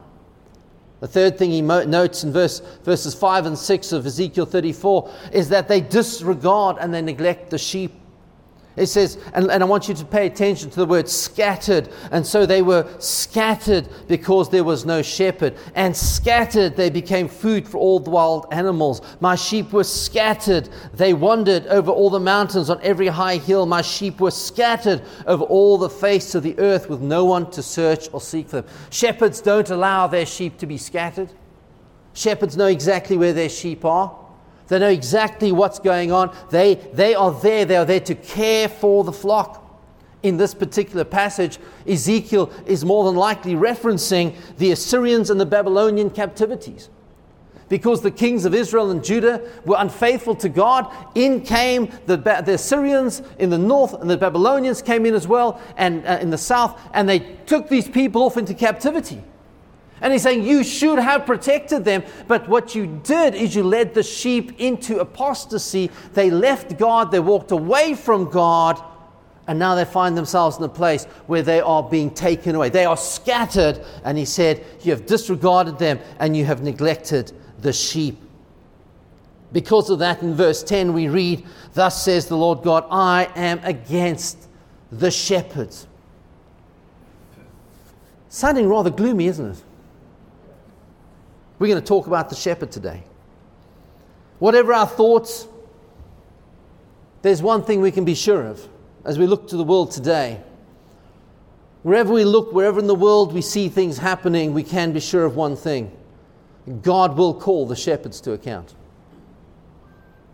The 1.01 1.07
third 1.07 1.37
thing 1.37 1.49
he 1.49 1.61
notes 1.61 2.23
in 2.23 2.31
verse, 2.31 2.61
verses 2.83 3.15
5 3.15 3.47
and 3.47 3.57
6 3.57 3.91
of 3.91 4.05
Ezekiel 4.05 4.45
34 4.45 5.11
is 5.33 5.49
that 5.49 5.67
they 5.67 5.81
disregard 5.81 6.77
and 6.79 6.93
they 6.93 7.01
neglect 7.01 7.49
the 7.49 7.57
sheep. 7.57 7.91
It 8.77 8.85
says, 8.85 9.17
and, 9.33 9.51
and, 9.51 9.61
I 9.61 9.65
want 9.65 9.89
you 9.89 9.93
to 9.95 10.05
pay 10.05 10.27
attention 10.27 10.69
to 10.69 10.77
the 10.77 10.85
word 10.85 11.09
scattered. 11.09 11.89
And 12.11 12.25
so 12.25 12.45
they 12.45 12.61
were 12.61 12.87
scattered 12.99 13.89
because 14.07 14.49
there 14.49 14.63
was 14.63 14.85
no 14.85 15.01
shepherd. 15.01 15.55
And 15.75 15.95
scattered, 15.95 16.77
they 16.77 16.89
became 16.89 17.27
food 17.27 17.67
for 17.67 17.79
all 17.79 17.99
the 17.99 18.09
wild 18.09 18.45
animals. 18.51 19.01
My 19.19 19.35
sheep 19.35 19.73
were 19.73 19.83
scattered. 19.83 20.69
They 20.93 21.13
wandered 21.13 21.67
over 21.67 21.91
all 21.91 22.09
the 22.09 22.21
mountains 22.21 22.69
on 22.69 22.79
every 22.81 23.07
high 23.07 23.37
hill. 23.37 23.65
My 23.65 23.81
sheep 23.81 24.21
were 24.21 24.31
scattered 24.31 25.01
over 25.27 25.43
all 25.43 25.77
the 25.77 25.89
face 25.89 26.33
of 26.33 26.41
the 26.41 26.57
earth 26.57 26.89
with 26.89 27.01
no 27.01 27.25
one 27.25 27.51
to 27.51 27.61
search 27.61 28.07
or 28.13 28.21
seek 28.21 28.47
them. 28.47 28.65
Shepherds 28.89 29.41
don't 29.41 29.69
allow 29.69 30.07
their 30.07 30.25
sheep 30.25 30.57
to 30.59 30.65
be 30.65 30.77
scattered. 30.77 31.29
Shepherds 32.13 32.55
know 32.55 32.67
exactly 32.67 33.17
where 33.17 33.33
their 33.33 33.49
sheep 33.49 33.83
are. 33.83 34.17
They 34.71 34.79
know 34.79 34.87
exactly 34.87 35.51
what's 35.51 35.79
going 35.79 36.13
on. 36.13 36.33
They, 36.49 36.75
they 36.93 37.13
are 37.13 37.33
there. 37.33 37.65
They 37.65 37.75
are 37.75 37.83
there 37.83 37.99
to 37.99 38.15
care 38.15 38.69
for 38.69 39.03
the 39.03 39.11
flock. 39.11 39.61
in 40.23 40.37
this 40.37 40.53
particular 40.53 41.03
passage, 41.03 41.57
Ezekiel 41.85 42.49
is 42.65 42.85
more 42.85 43.03
than 43.03 43.15
likely 43.15 43.55
referencing 43.55 44.33
the 44.59 44.71
Assyrians 44.71 45.29
and 45.29 45.41
the 45.41 45.45
Babylonian 45.45 46.09
captivities. 46.09 46.89
Because 47.67 48.01
the 48.01 48.11
kings 48.11 48.45
of 48.45 48.53
Israel 48.53 48.91
and 48.91 49.03
Judah 49.03 49.45
were 49.65 49.75
unfaithful 49.77 50.35
to 50.35 50.47
God, 50.47 50.89
in 51.15 51.41
came 51.41 51.91
the, 52.05 52.15
the 52.15 52.53
Assyrians 52.53 53.23
in 53.39 53.49
the 53.49 53.57
north, 53.57 53.93
and 53.93 54.09
the 54.09 54.15
Babylonians 54.15 54.81
came 54.81 55.05
in 55.05 55.13
as 55.13 55.27
well, 55.27 55.61
and 55.75 56.07
uh, 56.07 56.19
in 56.21 56.29
the 56.29 56.37
south, 56.37 56.79
and 56.93 57.09
they 57.09 57.19
took 57.45 57.67
these 57.67 57.89
people 57.89 58.23
off 58.23 58.37
into 58.37 58.53
captivity. 58.53 59.21
And 60.01 60.11
he's 60.11 60.23
saying, 60.23 60.43
You 60.43 60.63
should 60.63 60.99
have 60.99 61.25
protected 61.25 61.85
them, 61.85 62.03
but 62.27 62.47
what 62.49 62.75
you 62.75 63.01
did 63.03 63.35
is 63.35 63.55
you 63.55 63.63
led 63.63 63.93
the 63.93 64.03
sheep 64.03 64.59
into 64.59 64.99
apostasy. 64.99 65.91
They 66.13 66.31
left 66.31 66.77
God, 66.77 67.11
they 67.11 67.19
walked 67.19 67.51
away 67.51 67.93
from 67.93 68.29
God, 68.29 68.81
and 69.47 69.59
now 69.59 69.75
they 69.75 69.85
find 69.85 70.17
themselves 70.17 70.57
in 70.57 70.63
a 70.63 70.69
place 70.69 71.05
where 71.27 71.41
they 71.41 71.59
are 71.59 71.83
being 71.83 72.11
taken 72.11 72.55
away. 72.55 72.69
They 72.69 72.85
are 72.85 72.97
scattered. 72.97 73.83
And 74.03 74.17
he 74.17 74.25
said, 74.25 74.63
You 74.81 74.91
have 74.91 75.05
disregarded 75.05 75.77
them 75.77 75.99
and 76.19 76.37
you 76.37 76.45
have 76.45 76.61
neglected 76.61 77.31
the 77.59 77.73
sheep. 77.73 78.17
Because 79.51 79.89
of 79.89 79.99
that, 79.99 80.21
in 80.21 80.35
verse 80.35 80.63
10, 80.63 80.93
we 80.93 81.09
read, 81.09 81.45
Thus 81.73 82.01
says 82.01 82.27
the 82.27 82.37
Lord 82.37 82.63
God, 82.63 82.85
I 82.89 83.29
am 83.35 83.59
against 83.63 84.47
the 84.91 85.11
shepherds. 85.11 85.87
Sounding 88.29 88.69
rather 88.69 88.89
gloomy, 88.89 89.27
isn't 89.27 89.51
it? 89.51 89.63
We're 91.61 91.67
going 91.67 91.79
to 91.79 91.87
talk 91.87 92.07
about 92.07 92.31
the 92.31 92.35
shepherd 92.35 92.71
today. 92.71 93.03
Whatever 94.39 94.73
our 94.73 94.87
thoughts, 94.87 95.47
there's 97.21 97.43
one 97.43 97.63
thing 97.63 97.81
we 97.81 97.91
can 97.91 98.03
be 98.03 98.15
sure 98.15 98.47
of 98.47 98.67
as 99.05 99.19
we 99.19 99.27
look 99.27 99.47
to 99.49 99.57
the 99.57 99.63
world 99.63 99.91
today. 99.91 100.41
Wherever 101.83 102.11
we 102.11 102.25
look, 102.25 102.51
wherever 102.51 102.79
in 102.79 102.87
the 102.87 102.95
world 102.95 103.31
we 103.31 103.43
see 103.43 103.69
things 103.69 103.99
happening, 103.99 104.55
we 104.55 104.63
can 104.63 104.91
be 104.91 104.99
sure 104.99 105.23
of 105.23 105.35
one 105.35 105.55
thing 105.55 105.95
God 106.81 107.15
will 107.15 107.35
call 107.35 107.67
the 107.67 107.75
shepherds 107.75 108.19
to 108.21 108.31
account. 108.31 108.73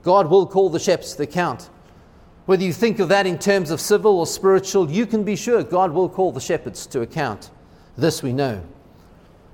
God 0.04 0.30
will 0.30 0.48
call 0.48 0.70
the 0.70 0.80
shepherds 0.80 1.14
to 1.16 1.24
account. 1.24 1.70
Whether 2.46 2.64
you 2.64 2.72
think 2.72 3.00
of 3.00 3.10
that 3.10 3.28
in 3.28 3.38
terms 3.38 3.70
of 3.70 3.82
civil 3.82 4.18
or 4.18 4.28
spiritual, 4.28 4.90
you 4.90 5.06
can 5.06 5.26
be 5.26 5.36
sure 5.36 5.62
God 5.62 5.92
will 5.92 6.08
call 6.08 6.32
the 6.32 6.40
shepherds 6.40 6.88
to 6.88 7.02
account. 7.02 7.52
This 7.98 8.24
we 8.24 8.32
know. 8.32 8.64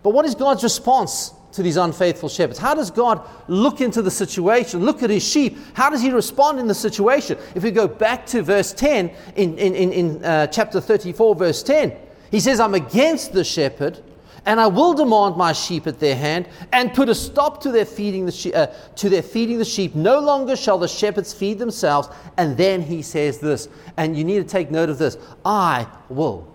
But 0.04 0.12
what 0.12 0.26
is 0.26 0.36
God's 0.36 0.62
response 0.62 1.34
to 1.54 1.64
these 1.64 1.78
unfaithful 1.78 2.30
shepherds? 2.30 2.60
How 2.60 2.76
does 2.76 2.92
God 2.92 3.28
look 3.48 3.82
into 3.82 4.02
the 4.02 4.12
situation, 4.12 4.84
look 4.84 5.02
at 5.04 5.10
his 5.10 5.28
sheep? 5.28 5.58
How 5.74 5.90
does 5.90 6.02
he 6.02 6.12
respond 6.12 6.60
in 6.60 6.68
the 6.68 6.76
situation? 6.76 7.38
If 7.56 7.64
we 7.64 7.72
go 7.72 7.88
back 7.88 8.26
to 8.28 8.42
verse 8.42 8.74
10 8.74 9.12
in, 9.36 9.58
in, 9.58 9.76
in, 9.76 9.92
in 9.94 10.26
uh, 10.26 10.48
chapter 10.48 10.82
34, 10.82 11.36
verse 11.36 11.64
10, 11.64 11.96
he 12.32 12.40
says, 12.40 12.60
I'm 12.60 12.74
against 12.74 13.34
the 13.34 13.44
shepherd, 13.44 14.00
and 14.46 14.60
I 14.60 14.68
will 14.68 14.94
demand 14.94 15.38
my 15.38 15.54
sheep 15.54 15.88
at 15.88 16.00
their 16.00 16.16
hand, 16.16 16.48
and 16.72 16.94
put 16.94 17.08
a 17.08 17.16
stop 17.16 17.62
to 17.62 17.72
their 17.72 17.86
feeding 17.86 18.26
the, 18.26 18.32
she- 18.32 18.54
uh, 18.54 18.68
to 18.96 19.10
their 19.10 19.22
feeding 19.22 19.58
the 19.58 19.66
sheep. 19.66 19.96
No 19.96 20.20
longer 20.20 20.56
shall 20.56 20.78
the 20.78 20.88
shepherds 20.88 21.34
feed 21.34 21.60
themselves. 21.60 22.10
And 22.38 22.58
then 22.58 22.82
he 22.82 23.02
says 23.02 23.40
this, 23.40 23.70
and 23.96 24.18
you 24.18 24.24
need 24.24 24.40
to 24.40 24.44
take 24.44 24.70
note 24.72 24.90
of 24.90 24.98
this 24.98 25.18
I 25.46 25.88
will 26.10 26.53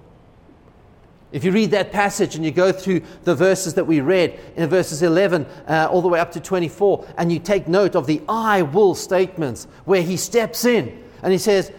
if 1.31 1.45
you 1.45 1.53
read 1.53 1.71
that 1.73 1.93
passage 1.93 2.37
and 2.37 2.45
you 2.45 2.51
go 2.51 2.73
through 2.73 3.03
the 3.25 3.35
verses 3.35 3.75
that 3.75 3.85
we 3.85 4.01
read, 4.01 4.39
in 4.57 4.69
verses 4.69 5.03
11 5.03 5.45
uh, 5.67 5.89
all 5.91 6.01
the 6.01 6.09
way 6.09 6.21
up 6.21 6.33
to 6.33 6.41
24, 6.41 7.07
and 7.19 7.31
you 7.31 7.39
take 7.39 7.69
note 7.69 7.95
of 7.95 8.07
the 8.07 8.23
I 8.29 8.63
will 8.63 8.95
statements 8.95 9.67
where 9.85 10.03
he 10.03 10.17
steps 10.17 10.65
in 10.65 11.05
and 11.23 11.33
he 11.33 11.39
says, 11.39 11.71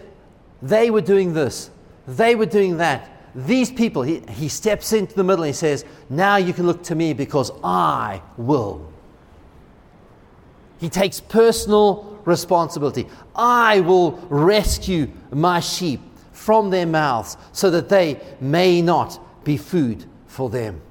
They 0.61 0.91
were 0.91 1.01
doing 1.01 1.33
this, 1.33 1.71
they 2.07 2.35
were 2.35 2.45
doing 2.45 2.77
that. 2.77 3.15
These 3.35 3.71
people, 3.71 4.01
he, 4.03 4.21
he 4.29 4.49
steps 4.49 4.91
into 4.93 5.15
the 5.15 5.23
middle 5.23 5.43
and 5.43 5.53
he 5.53 5.57
says, 5.57 5.85
Now 6.09 6.37
you 6.37 6.53
can 6.53 6.67
look 6.67 6.83
to 6.83 6.95
me 6.95 7.13
because 7.13 7.51
I 7.63 8.21
will. 8.37 8.91
He 10.79 10.89
takes 10.89 11.19
personal 11.19 12.21
responsibility. 12.25 13.07
I 13.35 13.81
will 13.81 14.11
rescue 14.29 15.11
my 15.31 15.59
sheep 15.59 16.01
from 16.31 16.69
their 16.69 16.85
mouths 16.85 17.35
so 17.51 17.69
that 17.71 17.89
they 17.89 18.19
may 18.39 18.81
not 18.81 19.19
be 19.43 19.57
food 19.57 20.05
for 20.27 20.49
them. 20.49 20.81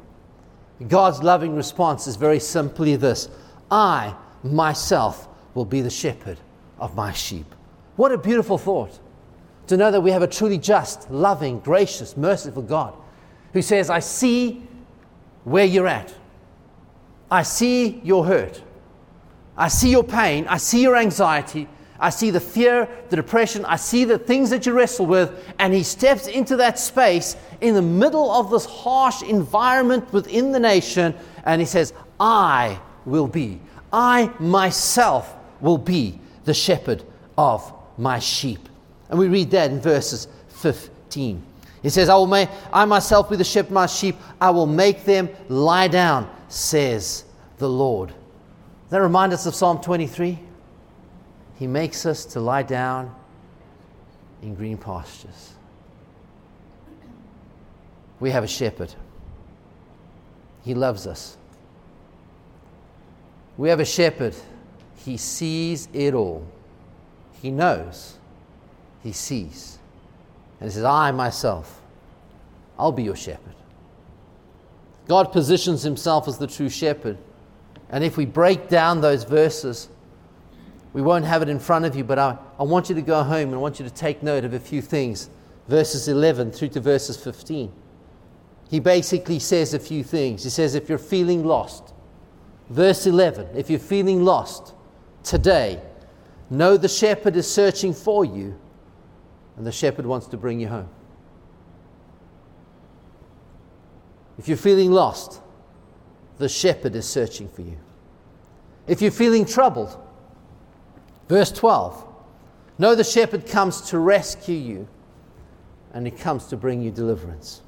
God's 0.87 1.23
loving 1.23 1.57
response 1.57 2.07
is 2.07 2.17
very 2.17 2.41
simply 2.41 2.97
this 2.97 3.29
I, 3.71 4.15
myself, 4.43 5.29
will 5.55 5.65
be 5.65 5.81
the 5.81 5.91
shepherd 5.91 6.39
of 6.79 6.95
my 6.95 7.13
sheep. 7.13 7.55
What 7.97 8.13
a 8.13 8.19
beautiful 8.19 8.59
thought 8.59 8.99
to 9.67 9.77
know 9.77 9.91
that 9.91 10.01
we 10.01 10.11
have 10.11 10.23
a 10.23 10.27
truly 10.27 10.59
just, 10.59 11.11
loving, 11.11 11.61
gracious, 11.61 12.17
merciful 12.17 12.63
God 12.63 12.95
who 13.53 13.63
says, 13.63 13.91
I 13.91 13.99
see 13.99 14.63
where 15.45 15.65
you're 15.65 15.89
at. 15.89 16.15
I 17.31 17.43
see 17.43 18.01
your 18.05 18.25
hurt. 18.25 18.63
I 19.57 19.69
see 19.69 19.91
your 19.91 20.05
pain. 20.05 20.47
I 20.49 20.57
see 20.59 20.83
your 20.83 20.97
anxiety. 20.97 21.69
I 22.01 22.11
see 22.11 22.31
the 22.31 22.41
fear, 22.41 22.89
the 23.11 23.17
depression. 23.17 23.65
I 23.65 23.77
see 23.77 24.05
the 24.05 24.19
things 24.19 24.51
that 24.51 24.67
you 24.67 24.73
wrestle 24.73 25.07
with. 25.07 25.53
And 25.59 25.75
he 25.75 25.83
steps 25.83 26.29
into 26.29 26.57
that 26.57 26.79
space 26.79 27.37
in 27.61 27.75
the 27.75 27.83
middle 27.83 28.31
of 28.31 28.51
this 28.51 28.65
harsh 28.65 29.23
environment 29.23 30.13
within 30.13 30.53
the 30.53 30.61
nation. 30.61 31.15
And 31.45 31.61
he 31.61 31.67
says, 31.67 31.93
I 32.21 32.81
will 33.05 33.27
be, 33.27 33.61
I 33.93 34.33
myself 34.39 35.35
will 35.61 35.79
be 35.79 36.21
the 36.45 36.55
shepherd 36.55 37.03
of 37.37 37.73
my 37.97 38.19
sheep. 38.19 38.69
And 39.11 39.19
we 39.19 39.29
read 39.29 39.51
that 39.51 39.71
in 39.71 39.81
verses 39.81 40.29
15. 40.49 41.43
He 41.83 41.91
says, 41.91 42.09
I 42.09 42.15
will 42.15 42.27
make, 42.27 42.49
I 42.73 42.85
myself 42.85 43.31
be 43.31 43.37
the 43.37 43.45
shepherd 43.45 43.69
of 43.69 43.75
my 43.75 43.87
sheep. 43.87 44.17
I 44.41 44.51
will 44.51 44.67
make 44.67 45.05
them 45.05 45.29
lie 45.49 45.89
down, 45.89 46.31
says 46.49 47.25
the 47.59 47.69
Lord. 47.69 48.11
Does 48.11 48.91
that 48.91 49.01
remind 49.01 49.33
us 49.33 49.47
of 49.47 49.55
Psalm 49.55 49.81
23? 49.81 50.39
He 51.59 51.67
makes 51.67 52.07
us 52.07 52.25
to 52.27 52.41
lie 52.41 52.63
down 52.63 53.15
in 54.43 54.55
green 54.55 54.79
pastures. 54.79 55.55
We 58.21 58.31
have 58.31 58.45
a 58.45 58.49
shepherd. 58.49 58.95
He 60.63 60.75
loves 60.75 61.07
us. 61.07 61.37
We 63.57 63.69
have 63.71 63.81
a 63.81 63.85
shepherd. 63.85 64.37
He 65.05 65.17
sees 65.17 65.89
it 65.93 66.15
all. 66.15 66.47
He 67.43 67.51
knows. 67.51 68.17
He 69.03 69.13
sees. 69.13 69.79
And 70.61 70.71
he 70.71 70.75
says, 70.75 70.85
I 70.85 71.11
myself, 71.11 71.81
I'll 72.79 72.93
be 72.93 73.03
your 73.03 73.17
shepherd. 73.17 73.55
God 75.09 75.33
positions 75.33 75.83
himself 75.83 76.29
as 76.29 76.39
the 76.39 76.47
true 76.47 76.69
shepherd. 76.69 77.17
And 77.91 78.05
if 78.05 78.17
we 78.17 78.27
break 78.27 78.69
down 78.69 79.01
those 79.01 79.25
verses, 79.25 79.89
we 80.93 81.03
won't 81.03 81.25
have 81.25 81.43
it 81.43 81.49
in 81.49 81.59
front 81.59 81.85
of 81.85 81.95
you, 81.95 82.05
but 82.05 82.19
I, 82.19 82.37
I 82.59 82.63
want 82.63 82.89
you 82.89 82.95
to 82.95 83.03
go 83.03 83.23
home 83.23 83.49
and 83.49 83.55
I 83.55 83.59
want 83.59 83.79
you 83.79 83.85
to 83.85 83.95
take 83.95 84.23
note 84.23 84.45
of 84.45 84.55
a 84.55 84.61
few 84.61 84.81
things. 84.81 85.29
Verses 85.69 86.09
11 86.09 86.53
through 86.53 86.69
to 86.69 86.81
verses 86.81 87.17
15. 87.17 87.71
He 88.71 88.81
basically 88.81 89.39
says 89.39 89.75
a 89.75 89.79
few 89.79 90.03
things. 90.03 90.45
He 90.45 90.51
says, 90.51 90.75
if 90.75 90.89
you're 90.89 90.99
feeling 90.99 91.45
lost, 91.45 91.95
verse 92.71 93.07
11, 93.07 93.49
if 93.55 93.69
you're 93.69 93.79
feeling 93.79 94.25
lost 94.25 94.75
today, 95.23 95.81
know 96.51 96.77
the 96.77 96.89
shepherd 96.89 97.37
is 97.37 97.51
searching 97.51 97.93
for 97.93 98.25
you 98.25 98.59
and 99.57 99.67
the 99.67 99.73
shepherd 99.73 100.07
wants 100.07 100.27
to 100.29 100.37
bring 100.37 100.61
you 100.61 100.69
home. 100.69 100.89
If 104.39 104.47
you're 104.47 104.57
feeling 104.57 104.93
lost, 104.93 105.41
the 106.39 106.49
shepherd 106.49 106.95
is 106.95 107.07
searching 107.07 107.49
for 107.49 107.63
you. 107.63 107.77
If 108.87 109.03
you're 109.03 109.11
feeling 109.11 109.45
troubled, 109.45 109.99
Verse 111.29 111.53
12 111.53 112.05
Know 112.79 112.95
the 112.95 113.05
shepherd 113.05 113.47
comes 113.47 113.81
to 113.91 113.99
rescue 113.99 114.57
you, 114.57 114.89
and 115.93 116.07
he 116.07 116.11
comes 116.11 116.47
to 116.47 116.57
bring 116.57 116.81
you 116.81 116.91
deliverance. 116.91 117.63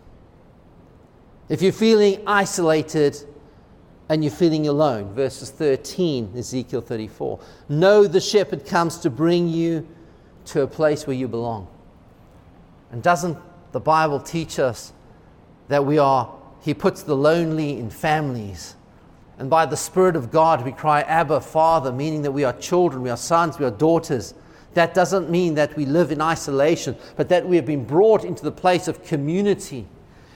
If 1.48 1.62
you're 1.62 1.72
feeling 1.72 2.22
isolated 2.28 3.16
and 4.08 4.22
you're 4.22 4.32
feeling 4.32 4.68
alone, 4.68 5.12
verses 5.14 5.50
13, 5.50 6.32
Ezekiel 6.36 6.80
34, 6.80 7.40
know 7.68 8.06
the 8.06 8.20
shepherd 8.20 8.64
comes 8.64 8.98
to 8.98 9.10
bring 9.10 9.48
you 9.48 9.86
to 10.46 10.62
a 10.62 10.66
place 10.66 11.06
where 11.06 11.16
you 11.16 11.26
belong. 11.26 11.66
And 12.92 13.02
doesn't 13.02 13.36
the 13.72 13.80
Bible 13.80 14.20
teach 14.20 14.58
us 14.58 14.92
that 15.68 15.84
we 15.84 15.98
are, 15.98 16.32
he 16.60 16.72
puts 16.72 17.02
the 17.02 17.16
lonely 17.16 17.78
in 17.78 17.90
families? 17.90 18.76
And 19.40 19.49
by 19.49 19.64
the 19.64 19.76
Spirit 19.76 20.16
of 20.16 20.30
God, 20.30 20.66
we 20.66 20.70
cry, 20.70 21.00
Abba, 21.00 21.40
Father, 21.40 21.90
meaning 21.90 22.20
that 22.23 22.30
we 22.30 22.44
are 22.44 22.52
children, 22.52 23.02
we 23.02 23.09
are 23.09 23.16
sons, 23.16 23.59
we 23.59 23.64
are 23.64 23.70
daughters. 23.70 24.35
That 24.75 24.92
doesn't 24.92 25.30
mean 25.30 25.54
that 25.54 25.75
we 25.76 25.87
live 25.87 26.12
in 26.12 26.20
isolation, 26.20 26.94
but 27.16 27.30
that 27.30 27.49
we 27.49 27.56
have 27.56 27.64
been 27.64 27.87
brought 27.87 28.23
into 28.23 28.44
the 28.44 28.52
place 28.52 28.87
of 28.87 29.02
community. 29.02 29.87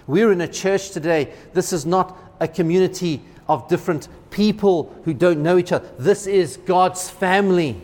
We're 0.07 0.33
in 0.33 0.41
a 0.41 0.49
church 0.49 0.93
today. 0.93 1.35
This 1.53 1.71
is 1.71 1.85
not 1.85 2.17
a 2.41 2.49
community 2.49 3.21
of 3.47 3.69
different 3.69 4.09
people 4.31 4.91
who 5.05 5.13
don't 5.13 5.43
know 5.43 5.59
each 5.59 5.73
other. 5.73 5.87
This 5.99 6.27
is 6.27 6.57
God's 6.57 7.11
family. 7.11 7.77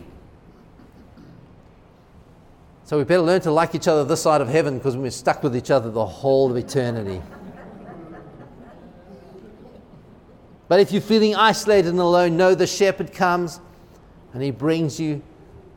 So 2.85 2.97
we 2.97 3.03
better 3.03 3.21
learn 3.21 3.41
to 3.41 3.51
like 3.51 3.75
each 3.75 3.87
other 3.87 4.03
this 4.03 4.23
side 4.23 4.41
of 4.41 4.49
heaven 4.49 4.79
because 4.79 4.97
we're 4.97 5.11
stuck 5.11 5.43
with 5.43 5.55
each 5.55 5.69
other 5.69 5.91
the 5.91 6.03
whole 6.03 6.49
of 6.49 6.57
eternity. 6.57 7.21
But 10.71 10.79
if 10.79 10.93
you're 10.93 11.01
feeling 11.01 11.35
isolated 11.35 11.89
and 11.89 11.99
alone, 11.99 12.37
know 12.37 12.55
the 12.55 12.65
shepherd 12.65 13.11
comes 13.11 13.59
and 14.31 14.41
he 14.41 14.51
brings 14.51 15.01
you 15.01 15.21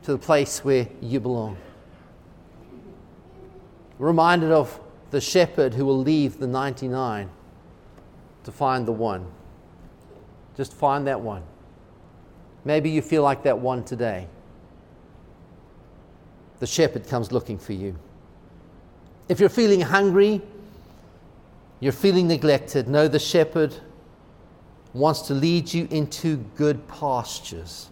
to 0.03 0.13
the 0.13 0.17
place 0.17 0.63
where 0.63 0.87
you 1.01 1.19
belong. 1.19 1.57
Reminded 3.99 4.53
of 4.53 4.79
the 5.11 5.19
shepherd 5.19 5.73
who 5.73 5.85
will 5.85 5.97
leave 5.97 6.39
the 6.39 6.47
99 6.47 7.29
to 8.45 8.51
find 8.53 8.87
the 8.87 8.93
one. 8.93 9.29
Just 10.55 10.73
find 10.73 11.05
that 11.07 11.19
one. 11.19 11.43
Maybe 12.63 12.89
you 12.89 13.01
feel 13.01 13.21
like 13.21 13.43
that 13.43 13.59
one 13.59 13.83
today 13.83 14.29
the 16.61 16.67
shepherd 16.67 17.05
comes 17.05 17.33
looking 17.33 17.57
for 17.57 17.73
you. 17.73 17.99
If 19.27 19.41
you're 19.41 19.49
feeling 19.49 19.81
hungry, 19.81 20.41
you're 21.81 21.91
feeling 21.91 22.29
neglected, 22.29 22.87
know 22.87 23.09
the 23.09 23.19
shepherd 23.19 23.75
wants 24.95 25.21
to 25.21 25.33
lead 25.33 25.73
you 25.73 25.87
into 25.91 26.37
good 26.55 26.87
pastures. 26.87 27.89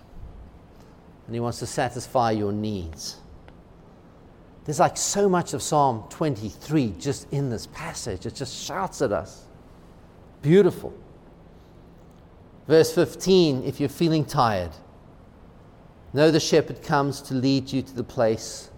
And 1.25 1.35
he 1.35 1.39
wants 1.39 1.59
to 1.59 1.65
satisfy 1.65 2.31
your 2.31 2.51
needs. 2.51 3.17
There's 4.65 4.79
like 4.79 4.95
so 4.95 5.27
much 5.27 5.53
of 5.53 5.61
Psalm 5.61 6.05
23 6.09 6.95
just 6.99 7.31
in 7.31 7.49
this 7.49 7.67
passage. 7.67 8.25
It 8.25 8.35
just 8.35 8.55
shouts 8.65 9.01
at 9.01 9.11
us. 9.11 9.45
Beautiful. 10.41 10.93
Verse 12.67 12.93
15 12.93 13.63
if 13.63 13.79
you're 13.79 13.89
feeling 13.89 14.23
tired, 14.23 14.71
Know 16.13 16.29
the 16.29 16.39
shepherd 16.39 16.83
comes 16.83 17.21
to 17.23 17.33
lead 17.33 17.71
you 17.71 17.81
to 17.81 17.93
the 17.93 18.03
place 18.03 18.69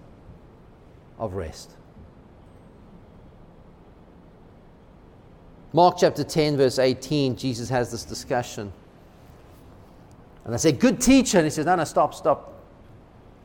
of 1.20 1.34
rest. 1.34 1.75
Mark 5.75 5.98
chapter 5.98 6.24
10, 6.24 6.55
verse 6.55 6.79
18, 6.79 7.36
Jesus 7.36 7.67
has 7.67 7.91
this 7.91 8.05
discussion. 8.05 8.72
And 10.46 10.53
I 10.53 10.58
say, 10.58 10.72
Good 10.72 11.01
teacher. 11.01 11.39
And 11.39 11.46
he 11.46 11.51
says, 11.51 11.65
No, 11.65 11.75
no, 11.75 11.84
stop, 11.84 12.13
stop. 12.13 12.53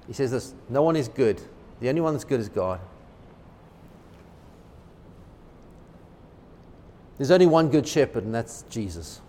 He 0.07 0.13
says 0.13 0.31
this 0.31 0.55
No 0.69 0.85
one 0.85 0.95
is 0.95 1.09
good. 1.09 1.43
The 1.81 1.89
only 1.89 2.01
one 2.01 2.15
that's 2.15 2.23
good 2.23 2.39
is 2.39 2.49
God. 2.49 2.79
There's 7.19 7.33
only 7.33 7.47
one 7.47 7.69
good 7.69 7.89
shepherd, 7.89 8.23
and 8.23 8.33
that's 8.33 8.63
Jesus. 8.71 9.21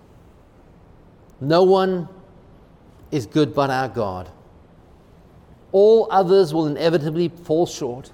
No 1.40 1.64
one 1.64 2.08
is 3.10 3.26
good 3.26 3.56
but 3.56 3.72
our 3.72 3.90
God. 3.90 4.30
All 5.72 6.08
others 6.12 6.54
will 6.54 6.68
inevitably 6.68 7.30
fall 7.30 7.66
short. 7.66 8.12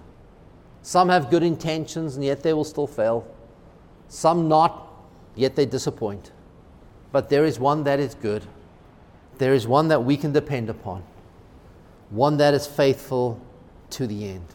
Some 0.81 1.09
have 1.09 1.29
good 1.29 1.43
intentions 1.43 2.15
and 2.15 2.23
yet 2.23 2.41
they 2.41 2.53
will 2.53 2.63
still 2.63 2.87
fail. 2.87 3.27
Some 4.09 4.47
not, 4.47 4.87
yet 5.35 5.55
they 5.55 5.65
disappoint. 5.65 6.31
But 7.11 7.29
there 7.29 7.45
is 7.45 7.59
one 7.59 7.83
that 7.83 7.99
is 7.99 8.15
good. 8.15 8.43
There 9.37 9.53
is 9.53 9.67
one 9.67 9.87
that 9.89 10.03
we 10.03 10.17
can 10.17 10.31
depend 10.31 10.69
upon. 10.69 11.03
One 12.09 12.37
that 12.37 12.53
is 12.53 12.65
faithful 12.65 13.39
to 13.91 14.07
the 14.07 14.29
end. 14.29 14.47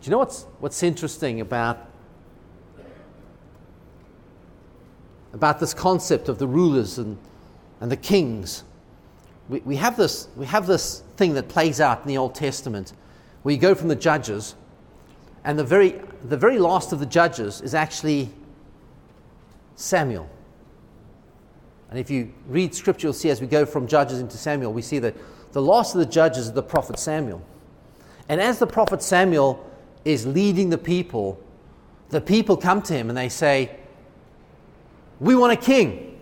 Do 0.00 0.06
you 0.06 0.10
know 0.10 0.18
what's, 0.18 0.44
what's 0.60 0.82
interesting 0.82 1.40
about, 1.40 1.88
about 5.32 5.60
this 5.60 5.74
concept 5.74 6.28
of 6.28 6.38
the 6.38 6.46
rulers 6.46 6.98
and, 6.98 7.18
and 7.80 7.90
the 7.90 7.96
kings? 7.96 8.64
we, 9.48 9.60
we, 9.60 9.76
have 9.76 9.96
this, 9.96 10.28
we 10.36 10.46
have 10.46 10.66
this 10.66 11.02
thing 11.16 11.34
that 11.34 11.48
plays 11.48 11.80
out 11.80 12.02
in 12.02 12.08
the 12.08 12.18
Old 12.18 12.34
Testament 12.34 12.92
where 13.42 13.54
you 13.54 13.60
go 13.60 13.74
from 13.74 13.88
the 13.88 13.96
judges, 13.96 14.54
and 15.44 15.58
the 15.58 15.64
very, 15.64 16.00
the 16.24 16.36
very 16.36 16.58
last 16.58 16.92
of 16.92 17.00
the 17.00 17.06
judges 17.06 17.60
is 17.60 17.74
actually 17.74 18.30
Samuel. 19.78 20.28
And 21.88 22.00
if 22.00 22.10
you 22.10 22.34
read 22.48 22.74
scripture, 22.74 23.06
you'll 23.06 23.14
see 23.14 23.30
as 23.30 23.40
we 23.40 23.46
go 23.46 23.64
from 23.64 23.86
judges 23.86 24.18
into 24.18 24.36
Samuel, 24.36 24.72
we 24.72 24.82
see 24.82 24.98
that 24.98 25.14
the 25.52 25.62
last 25.62 25.94
of 25.94 26.00
the 26.00 26.06
judges 26.06 26.46
is 26.46 26.52
the 26.52 26.62
prophet 26.62 26.98
Samuel. 26.98 27.40
And 28.28 28.40
as 28.40 28.58
the 28.58 28.66
prophet 28.66 29.02
Samuel 29.02 29.64
is 30.04 30.26
leading 30.26 30.68
the 30.68 30.78
people, 30.78 31.40
the 32.08 32.20
people 32.20 32.56
come 32.56 32.82
to 32.82 32.92
him 32.92 33.08
and 33.08 33.16
they 33.16 33.28
say, 33.28 33.78
We 35.20 35.36
want 35.36 35.52
a 35.52 35.56
king. 35.56 36.20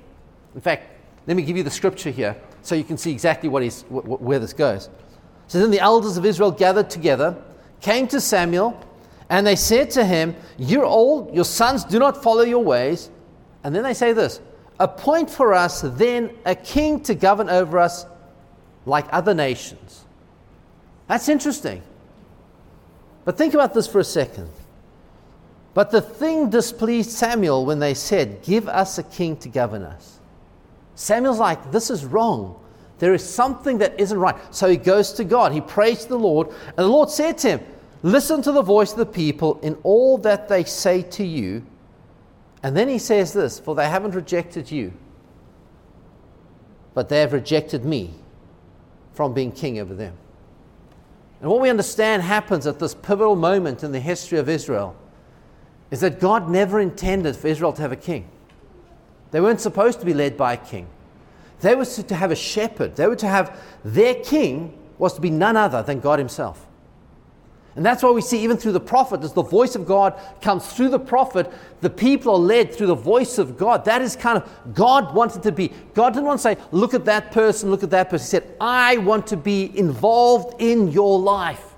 In 0.54 0.60
fact, 0.60 0.90
let 1.26 1.34
me 1.34 1.42
give 1.42 1.56
you 1.56 1.62
the 1.62 1.70
scripture 1.70 2.10
here 2.10 2.36
so 2.60 2.74
you 2.74 2.84
can 2.84 2.98
see 2.98 3.10
exactly 3.10 3.48
what 3.48 3.62
he's, 3.62 3.82
wh- 3.84 4.20
where 4.20 4.38
this 4.38 4.52
goes. 4.52 4.90
So 5.48 5.58
then 5.58 5.70
the 5.70 5.80
elders 5.80 6.18
of 6.18 6.26
Israel 6.26 6.50
gathered 6.50 6.90
together, 6.90 7.42
came 7.80 8.06
to 8.08 8.20
Samuel, 8.20 8.78
and 9.30 9.46
they 9.46 9.56
said 9.56 9.90
to 9.92 10.04
him, 10.04 10.36
You're 10.58 10.84
old, 10.84 11.34
your 11.34 11.46
sons 11.46 11.84
do 11.84 11.98
not 11.98 12.22
follow 12.22 12.42
your 12.42 12.62
ways. 12.62 13.10
And 13.66 13.74
then 13.74 13.82
they 13.82 13.94
say 13.94 14.12
this 14.12 14.40
Appoint 14.78 15.28
for 15.28 15.52
us 15.52 15.80
then 15.82 16.30
a 16.44 16.54
king 16.54 17.00
to 17.00 17.16
govern 17.16 17.50
over 17.50 17.80
us 17.80 18.06
like 18.86 19.06
other 19.10 19.34
nations. 19.34 20.04
That's 21.08 21.28
interesting. 21.28 21.82
But 23.24 23.36
think 23.36 23.54
about 23.54 23.74
this 23.74 23.88
for 23.88 23.98
a 23.98 24.04
second. 24.04 24.50
But 25.74 25.90
the 25.90 26.00
thing 26.00 26.48
displeased 26.48 27.10
Samuel 27.10 27.66
when 27.66 27.80
they 27.80 27.92
said, 27.92 28.40
Give 28.42 28.68
us 28.68 28.98
a 28.98 29.02
king 29.02 29.36
to 29.38 29.48
govern 29.48 29.82
us. 29.82 30.20
Samuel's 30.94 31.40
like, 31.40 31.72
This 31.72 31.90
is 31.90 32.04
wrong. 32.04 32.60
There 33.00 33.14
is 33.14 33.28
something 33.28 33.78
that 33.78 33.98
isn't 33.98 34.16
right. 34.16 34.36
So 34.54 34.70
he 34.70 34.76
goes 34.76 35.12
to 35.14 35.24
God. 35.24 35.50
He 35.50 35.60
prays 35.60 36.04
to 36.04 36.10
the 36.10 36.18
Lord. 36.18 36.50
And 36.68 36.78
the 36.78 36.86
Lord 36.86 37.10
said 37.10 37.36
to 37.38 37.48
him, 37.48 37.60
Listen 38.04 38.42
to 38.42 38.52
the 38.52 38.62
voice 38.62 38.92
of 38.92 38.98
the 38.98 39.06
people 39.06 39.58
in 39.62 39.74
all 39.82 40.18
that 40.18 40.48
they 40.48 40.62
say 40.62 41.02
to 41.02 41.24
you. 41.24 41.66
And 42.66 42.76
then 42.76 42.88
he 42.88 42.98
says 42.98 43.32
this 43.32 43.60
For 43.60 43.76
they 43.76 43.88
haven't 43.88 44.16
rejected 44.16 44.72
you, 44.72 44.92
but 46.94 47.08
they 47.08 47.20
have 47.20 47.32
rejected 47.32 47.84
me 47.84 48.10
from 49.12 49.32
being 49.32 49.52
king 49.52 49.78
over 49.78 49.94
them. 49.94 50.14
And 51.40 51.48
what 51.48 51.60
we 51.60 51.70
understand 51.70 52.22
happens 52.22 52.66
at 52.66 52.80
this 52.80 52.92
pivotal 52.92 53.36
moment 53.36 53.84
in 53.84 53.92
the 53.92 54.00
history 54.00 54.40
of 54.40 54.48
Israel 54.48 54.96
is 55.92 56.00
that 56.00 56.18
God 56.18 56.50
never 56.50 56.80
intended 56.80 57.36
for 57.36 57.46
Israel 57.46 57.72
to 57.72 57.82
have 57.82 57.92
a 57.92 57.96
king. 57.96 58.28
They 59.30 59.40
weren't 59.40 59.60
supposed 59.60 60.00
to 60.00 60.04
be 60.04 60.12
led 60.12 60.36
by 60.36 60.54
a 60.54 60.56
king. 60.56 60.88
They 61.60 61.76
were 61.76 61.84
to 61.84 62.14
have 62.16 62.32
a 62.32 62.36
shepherd. 62.36 62.96
They 62.96 63.06
were 63.06 63.14
to 63.14 63.28
have 63.28 63.62
their 63.84 64.16
king 64.16 64.76
was 64.98 65.14
to 65.14 65.20
be 65.20 65.30
none 65.30 65.56
other 65.56 65.84
than 65.84 66.00
God 66.00 66.18
Himself. 66.18 66.66
And 67.76 67.84
that's 67.84 68.02
why 68.02 68.10
we 68.10 68.22
see, 68.22 68.42
even 68.42 68.56
through 68.56 68.72
the 68.72 68.80
prophet, 68.80 69.22
as 69.22 69.34
the 69.34 69.42
voice 69.42 69.74
of 69.74 69.86
God 69.86 70.18
comes 70.40 70.66
through 70.72 70.88
the 70.88 70.98
prophet, 70.98 71.52
the 71.82 71.90
people 71.90 72.32
are 72.32 72.38
led 72.38 72.74
through 72.74 72.86
the 72.86 72.94
voice 72.94 73.36
of 73.36 73.58
God. 73.58 73.84
That 73.84 74.00
is 74.00 74.16
kind 74.16 74.38
of 74.38 74.74
God 74.74 75.14
wanted 75.14 75.42
to 75.42 75.52
be. 75.52 75.70
God 75.92 76.14
didn't 76.14 76.24
want 76.24 76.38
to 76.38 76.42
say, 76.42 76.56
look 76.72 76.94
at 76.94 77.04
that 77.04 77.32
person, 77.32 77.70
look 77.70 77.82
at 77.82 77.90
that 77.90 78.08
person. 78.08 78.24
He 78.24 78.30
said, 78.30 78.56
I 78.60 78.96
want 78.96 79.26
to 79.26 79.36
be 79.36 79.78
involved 79.78 80.60
in 80.60 80.90
your 80.90 81.18
life. 81.18 81.74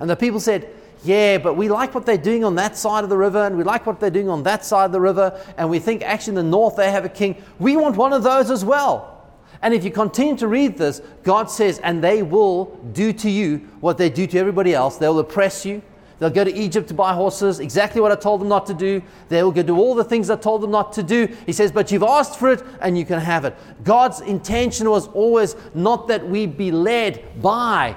And 0.00 0.08
the 0.08 0.16
people 0.16 0.40
said, 0.40 0.70
yeah, 1.04 1.36
but 1.36 1.54
we 1.54 1.68
like 1.68 1.94
what 1.94 2.06
they're 2.06 2.16
doing 2.16 2.42
on 2.42 2.54
that 2.54 2.76
side 2.76 3.04
of 3.04 3.10
the 3.10 3.16
river, 3.16 3.44
and 3.44 3.58
we 3.58 3.62
like 3.62 3.84
what 3.84 4.00
they're 4.00 4.10
doing 4.10 4.30
on 4.30 4.42
that 4.44 4.64
side 4.64 4.86
of 4.86 4.92
the 4.92 5.00
river, 5.00 5.38
and 5.58 5.68
we 5.68 5.78
think 5.78 6.02
actually 6.02 6.32
in 6.32 6.36
the 6.36 6.42
north 6.42 6.76
they 6.76 6.90
have 6.90 7.04
a 7.04 7.10
king. 7.10 7.42
We 7.58 7.76
want 7.76 7.96
one 7.96 8.12
of 8.12 8.22
those 8.22 8.50
as 8.50 8.64
well. 8.64 9.15
And 9.62 9.74
if 9.74 9.84
you 9.84 9.90
continue 9.90 10.36
to 10.36 10.48
read 10.48 10.76
this, 10.76 11.00
God 11.22 11.50
says, 11.50 11.78
and 11.78 12.02
they 12.02 12.22
will 12.22 12.66
do 12.92 13.12
to 13.14 13.30
you 13.30 13.58
what 13.80 13.98
they 13.98 14.10
do 14.10 14.26
to 14.26 14.38
everybody 14.38 14.74
else. 14.74 14.96
They'll 14.96 15.18
oppress 15.18 15.64
you. 15.64 15.82
They'll 16.18 16.30
go 16.30 16.44
to 16.44 16.54
Egypt 16.54 16.88
to 16.88 16.94
buy 16.94 17.12
horses, 17.12 17.60
exactly 17.60 18.00
what 18.00 18.10
I 18.10 18.16
told 18.16 18.40
them 18.40 18.48
not 18.48 18.66
to 18.66 18.74
do. 18.74 19.02
They'll 19.28 19.52
go 19.52 19.62
do 19.62 19.76
all 19.76 19.94
the 19.94 20.04
things 20.04 20.30
I 20.30 20.36
told 20.36 20.62
them 20.62 20.70
not 20.70 20.94
to 20.94 21.02
do. 21.02 21.28
He 21.44 21.52
says, 21.52 21.70
But 21.70 21.92
you've 21.92 22.02
asked 22.02 22.38
for 22.38 22.50
it 22.50 22.62
and 22.80 22.96
you 22.96 23.04
can 23.04 23.20
have 23.20 23.44
it. 23.44 23.54
God's 23.84 24.22
intention 24.22 24.88
was 24.88 25.08
always 25.08 25.56
not 25.74 26.08
that 26.08 26.26
we 26.26 26.46
be 26.46 26.70
led 26.70 27.42
by 27.42 27.96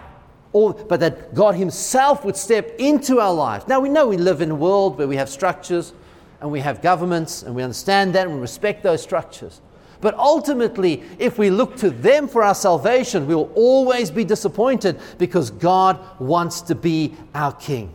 or, 0.51 0.73
but 0.73 0.99
that 0.99 1.33
God 1.33 1.55
Himself 1.55 2.25
would 2.25 2.35
step 2.35 2.75
into 2.77 3.19
our 3.19 3.33
lives. 3.33 3.67
Now, 3.67 3.79
we 3.79 3.87
know 3.87 4.07
we 4.07 4.17
live 4.17 4.41
in 4.41 4.51
a 4.51 4.55
world 4.55 4.97
where 4.97 5.07
we 5.07 5.15
have 5.15 5.29
structures 5.29 5.93
and 6.41 6.51
we 6.51 6.61
have 6.61 6.81
governments, 6.81 7.43
and 7.43 7.53
we 7.53 7.63
understand 7.63 8.15
that 8.15 8.25
and 8.25 8.35
we 8.35 8.41
respect 8.41 8.81
those 8.81 9.01
structures. 9.01 9.59
But 10.01 10.15
ultimately, 10.15 11.03
if 11.17 11.37
we 11.37 11.49
look 11.49 11.75
to 11.77 11.89
them 11.89 12.27
for 12.27 12.43
our 12.43 12.55
salvation, 12.55 13.27
we 13.27 13.35
will 13.35 13.51
always 13.53 14.09
be 14.09 14.23
disappointed 14.23 14.99
because 15.17 15.51
God 15.51 15.99
wants 16.19 16.61
to 16.61 16.75
be 16.75 17.15
our 17.35 17.51
King. 17.53 17.91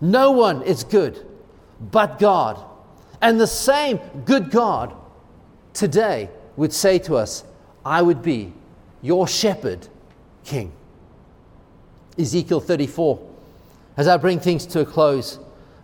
No 0.00 0.32
one 0.32 0.62
is 0.62 0.82
good 0.82 1.24
but 1.90 2.18
God. 2.18 2.62
And 3.20 3.40
the 3.40 3.46
same 3.46 3.98
good 4.24 4.50
God 4.50 4.94
today 5.72 6.30
would 6.56 6.72
say 6.72 6.98
to 7.00 7.16
us, 7.16 7.44
I 7.84 8.02
would 8.02 8.22
be 8.22 8.52
your 9.00 9.26
shepherd, 9.26 9.88
King. 10.44 10.72
Ezekiel 12.18 12.60
34. 12.60 13.28
As 13.96 14.06
I 14.06 14.16
bring 14.16 14.38
things 14.38 14.66
to 14.66 14.80
a 14.80 14.86
close, 14.86 15.38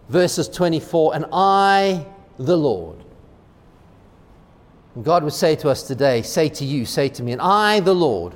verses 0.09 0.49
24 0.49 1.15
And 1.15 1.27
I, 1.33 2.07
the 2.39 2.57
Lord, 2.57 2.97
God 5.05 5.23
would 5.25 5.33
say 5.33 5.55
to 5.57 5.69
us 5.69 5.83
today, 5.83 6.23
say 6.23 6.49
to 6.49 6.65
you, 6.65 6.85
say 6.85 7.09
to 7.11 7.23
me, 7.23 7.33
and 7.33 7.41
I, 7.41 7.81
the 7.81 7.95
Lord, 7.95 8.35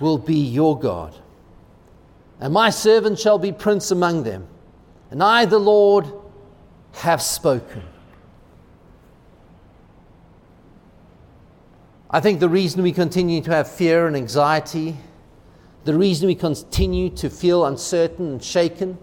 will 0.00 0.18
be 0.18 0.36
your 0.36 0.78
God. 0.78 1.14
and 2.40 2.52
my 2.52 2.70
servant 2.70 3.18
shall 3.18 3.38
be 3.38 3.52
prince 3.52 3.90
among 3.90 4.24
them. 4.24 4.48
And 5.10 5.22
I, 5.22 5.44
the 5.44 5.58
Lord, 5.58 6.06
have 6.92 7.22
spoken. 7.22 7.82
I 12.10 12.20
think 12.20 12.40
the 12.40 12.48
reason 12.48 12.82
we 12.82 12.92
continue 12.92 13.40
to 13.42 13.50
have 13.52 13.70
fear 13.70 14.06
and 14.06 14.16
anxiety, 14.16 14.96
the 15.84 15.94
reason 15.94 16.26
we 16.26 16.34
continue 16.34 17.10
to 17.10 17.30
feel 17.30 17.64
uncertain 17.64 18.32
and 18.32 18.42
shaken, 18.42 18.98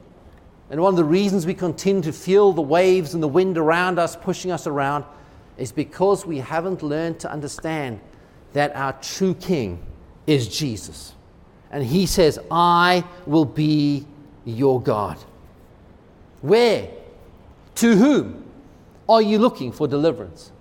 and 0.69 0.81
one 0.81 0.93
of 0.93 0.97
the 0.97 1.03
reasons 1.03 1.45
we 1.45 1.55
continue 1.55 2.03
to 2.03 2.11
feel 2.11 2.53
the 2.53 2.61
waves 2.61 3.13
and 3.13 3.23
the 3.23 3.27
wind 3.27 3.57
around 3.57 3.97
us 3.97 4.15
pushing 4.15 4.51
us 4.51 4.67
around 4.67 5.05
is 5.59 5.71
because 5.71 6.25
we 6.25 6.37
haven't 6.37 6.81
learned 6.81 7.19
to 7.19 7.31
understand 7.31 7.99
that 8.53 8.75
our 8.75 8.93
true 8.93 9.33
King 9.33 9.83
is 10.25 10.47
Jesus. 10.47 11.13
And 11.71 11.83
he 11.83 12.05
says, 12.05 12.39
I 12.49 13.03
will 13.25 13.45
be 13.45 14.05
your 14.45 14.81
God. 14.81 15.17
Where? 16.41 16.89
To 17.75 17.95
whom 17.95 18.43
are 19.07 19.21
you 19.21 19.37
looking 19.39 19.71
for 19.71 19.87
deliverance? 19.87 20.51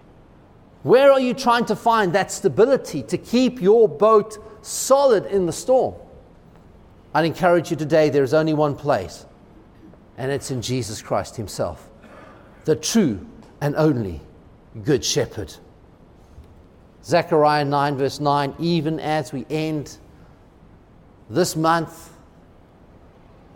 Where 0.82 1.10
are 1.12 1.20
you 1.20 1.34
trying 1.34 1.64
to 1.66 1.76
find 1.76 2.12
that 2.12 2.30
stability 2.30 3.02
to 3.04 3.18
keep 3.18 3.60
your 3.60 3.88
boat 3.88 4.38
solid 4.62 5.26
in 5.26 5.46
the 5.46 5.52
storm? 5.52 5.94
I'd 7.14 7.24
encourage 7.24 7.70
you 7.70 7.76
today 7.76 8.10
there 8.10 8.22
is 8.22 8.34
only 8.34 8.54
one 8.54 8.76
place, 8.76 9.26
and 10.16 10.30
it's 10.30 10.50
in 10.50 10.62
Jesus 10.62 11.02
Christ 11.02 11.36
Himself, 11.36 11.88
the 12.64 12.76
true 12.76 13.26
and 13.60 13.74
only 13.76 14.20
Good 14.84 15.04
Shepherd. 15.04 15.54
Zechariah 17.04 17.64
9, 17.64 17.96
verse 17.96 18.20
9, 18.20 18.54
even 18.58 19.00
as 19.00 19.32
we 19.32 19.46
end 19.48 19.96
this 21.30 21.56
month, 21.56 22.10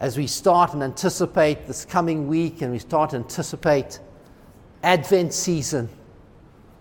as 0.00 0.16
we 0.16 0.26
start 0.26 0.72
and 0.72 0.82
anticipate 0.82 1.66
this 1.66 1.84
coming 1.84 2.28
week 2.28 2.62
and 2.62 2.72
we 2.72 2.78
start 2.78 3.10
to 3.10 3.16
anticipate 3.16 4.00
Advent 4.82 5.32
season, 5.32 5.88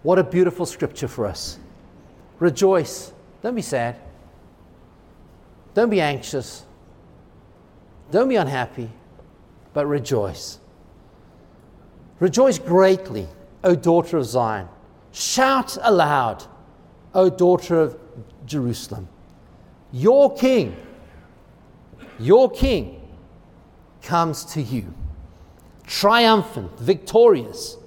what 0.03 0.17
a 0.17 0.23
beautiful 0.23 0.65
scripture 0.65 1.07
for 1.07 1.27
us. 1.27 1.59
Rejoice. 2.39 3.13
Don't 3.43 3.53
be 3.53 3.61
sad. 3.61 3.97
Don't 5.73 5.89
be 5.89 6.01
anxious. 6.01 6.65
Don't 8.09 8.27
be 8.27 8.35
unhappy, 8.35 8.89
but 9.73 9.85
rejoice. 9.85 10.59
Rejoice 12.19 12.59
greatly, 12.59 13.27
O 13.63 13.75
daughter 13.75 14.17
of 14.17 14.25
Zion. 14.25 14.67
Shout 15.11 15.77
aloud, 15.81 16.43
O 17.13 17.29
daughter 17.29 17.79
of 17.79 17.99
Jerusalem. 18.45 19.07
Your 19.91 20.33
king, 20.35 20.75
your 22.19 22.49
king 22.49 23.01
comes 24.01 24.45
to 24.45 24.61
you, 24.61 24.93
triumphant, 25.85 26.79
victorious, 26.79 27.77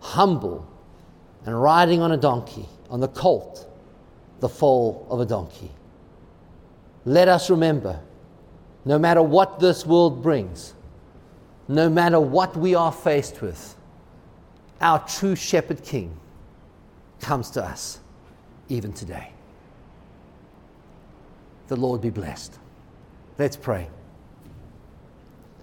humble, 0.00 0.66
and 1.44 1.60
riding 1.60 2.00
on 2.00 2.12
a 2.12 2.16
donkey, 2.16 2.66
on 2.90 3.00
the 3.00 3.08
colt, 3.08 3.68
the 4.40 4.48
foal 4.48 5.06
of 5.10 5.20
a 5.20 5.26
donkey. 5.26 5.70
Let 7.04 7.28
us 7.28 7.50
remember 7.50 8.00
no 8.84 8.98
matter 8.98 9.22
what 9.22 9.60
this 9.60 9.84
world 9.84 10.22
brings, 10.22 10.74
no 11.68 11.88
matter 11.88 12.18
what 12.18 12.56
we 12.56 12.74
are 12.74 12.92
faced 12.92 13.42
with, 13.42 13.76
our 14.80 15.04
true 15.06 15.34
shepherd 15.34 15.82
king 15.82 16.18
comes 17.20 17.50
to 17.50 17.64
us 17.64 18.00
even 18.68 18.92
today. 18.92 19.32
The 21.68 21.76
Lord 21.76 22.00
be 22.00 22.10
blessed. 22.10 22.58
Let's 23.38 23.56
pray. 23.56 23.88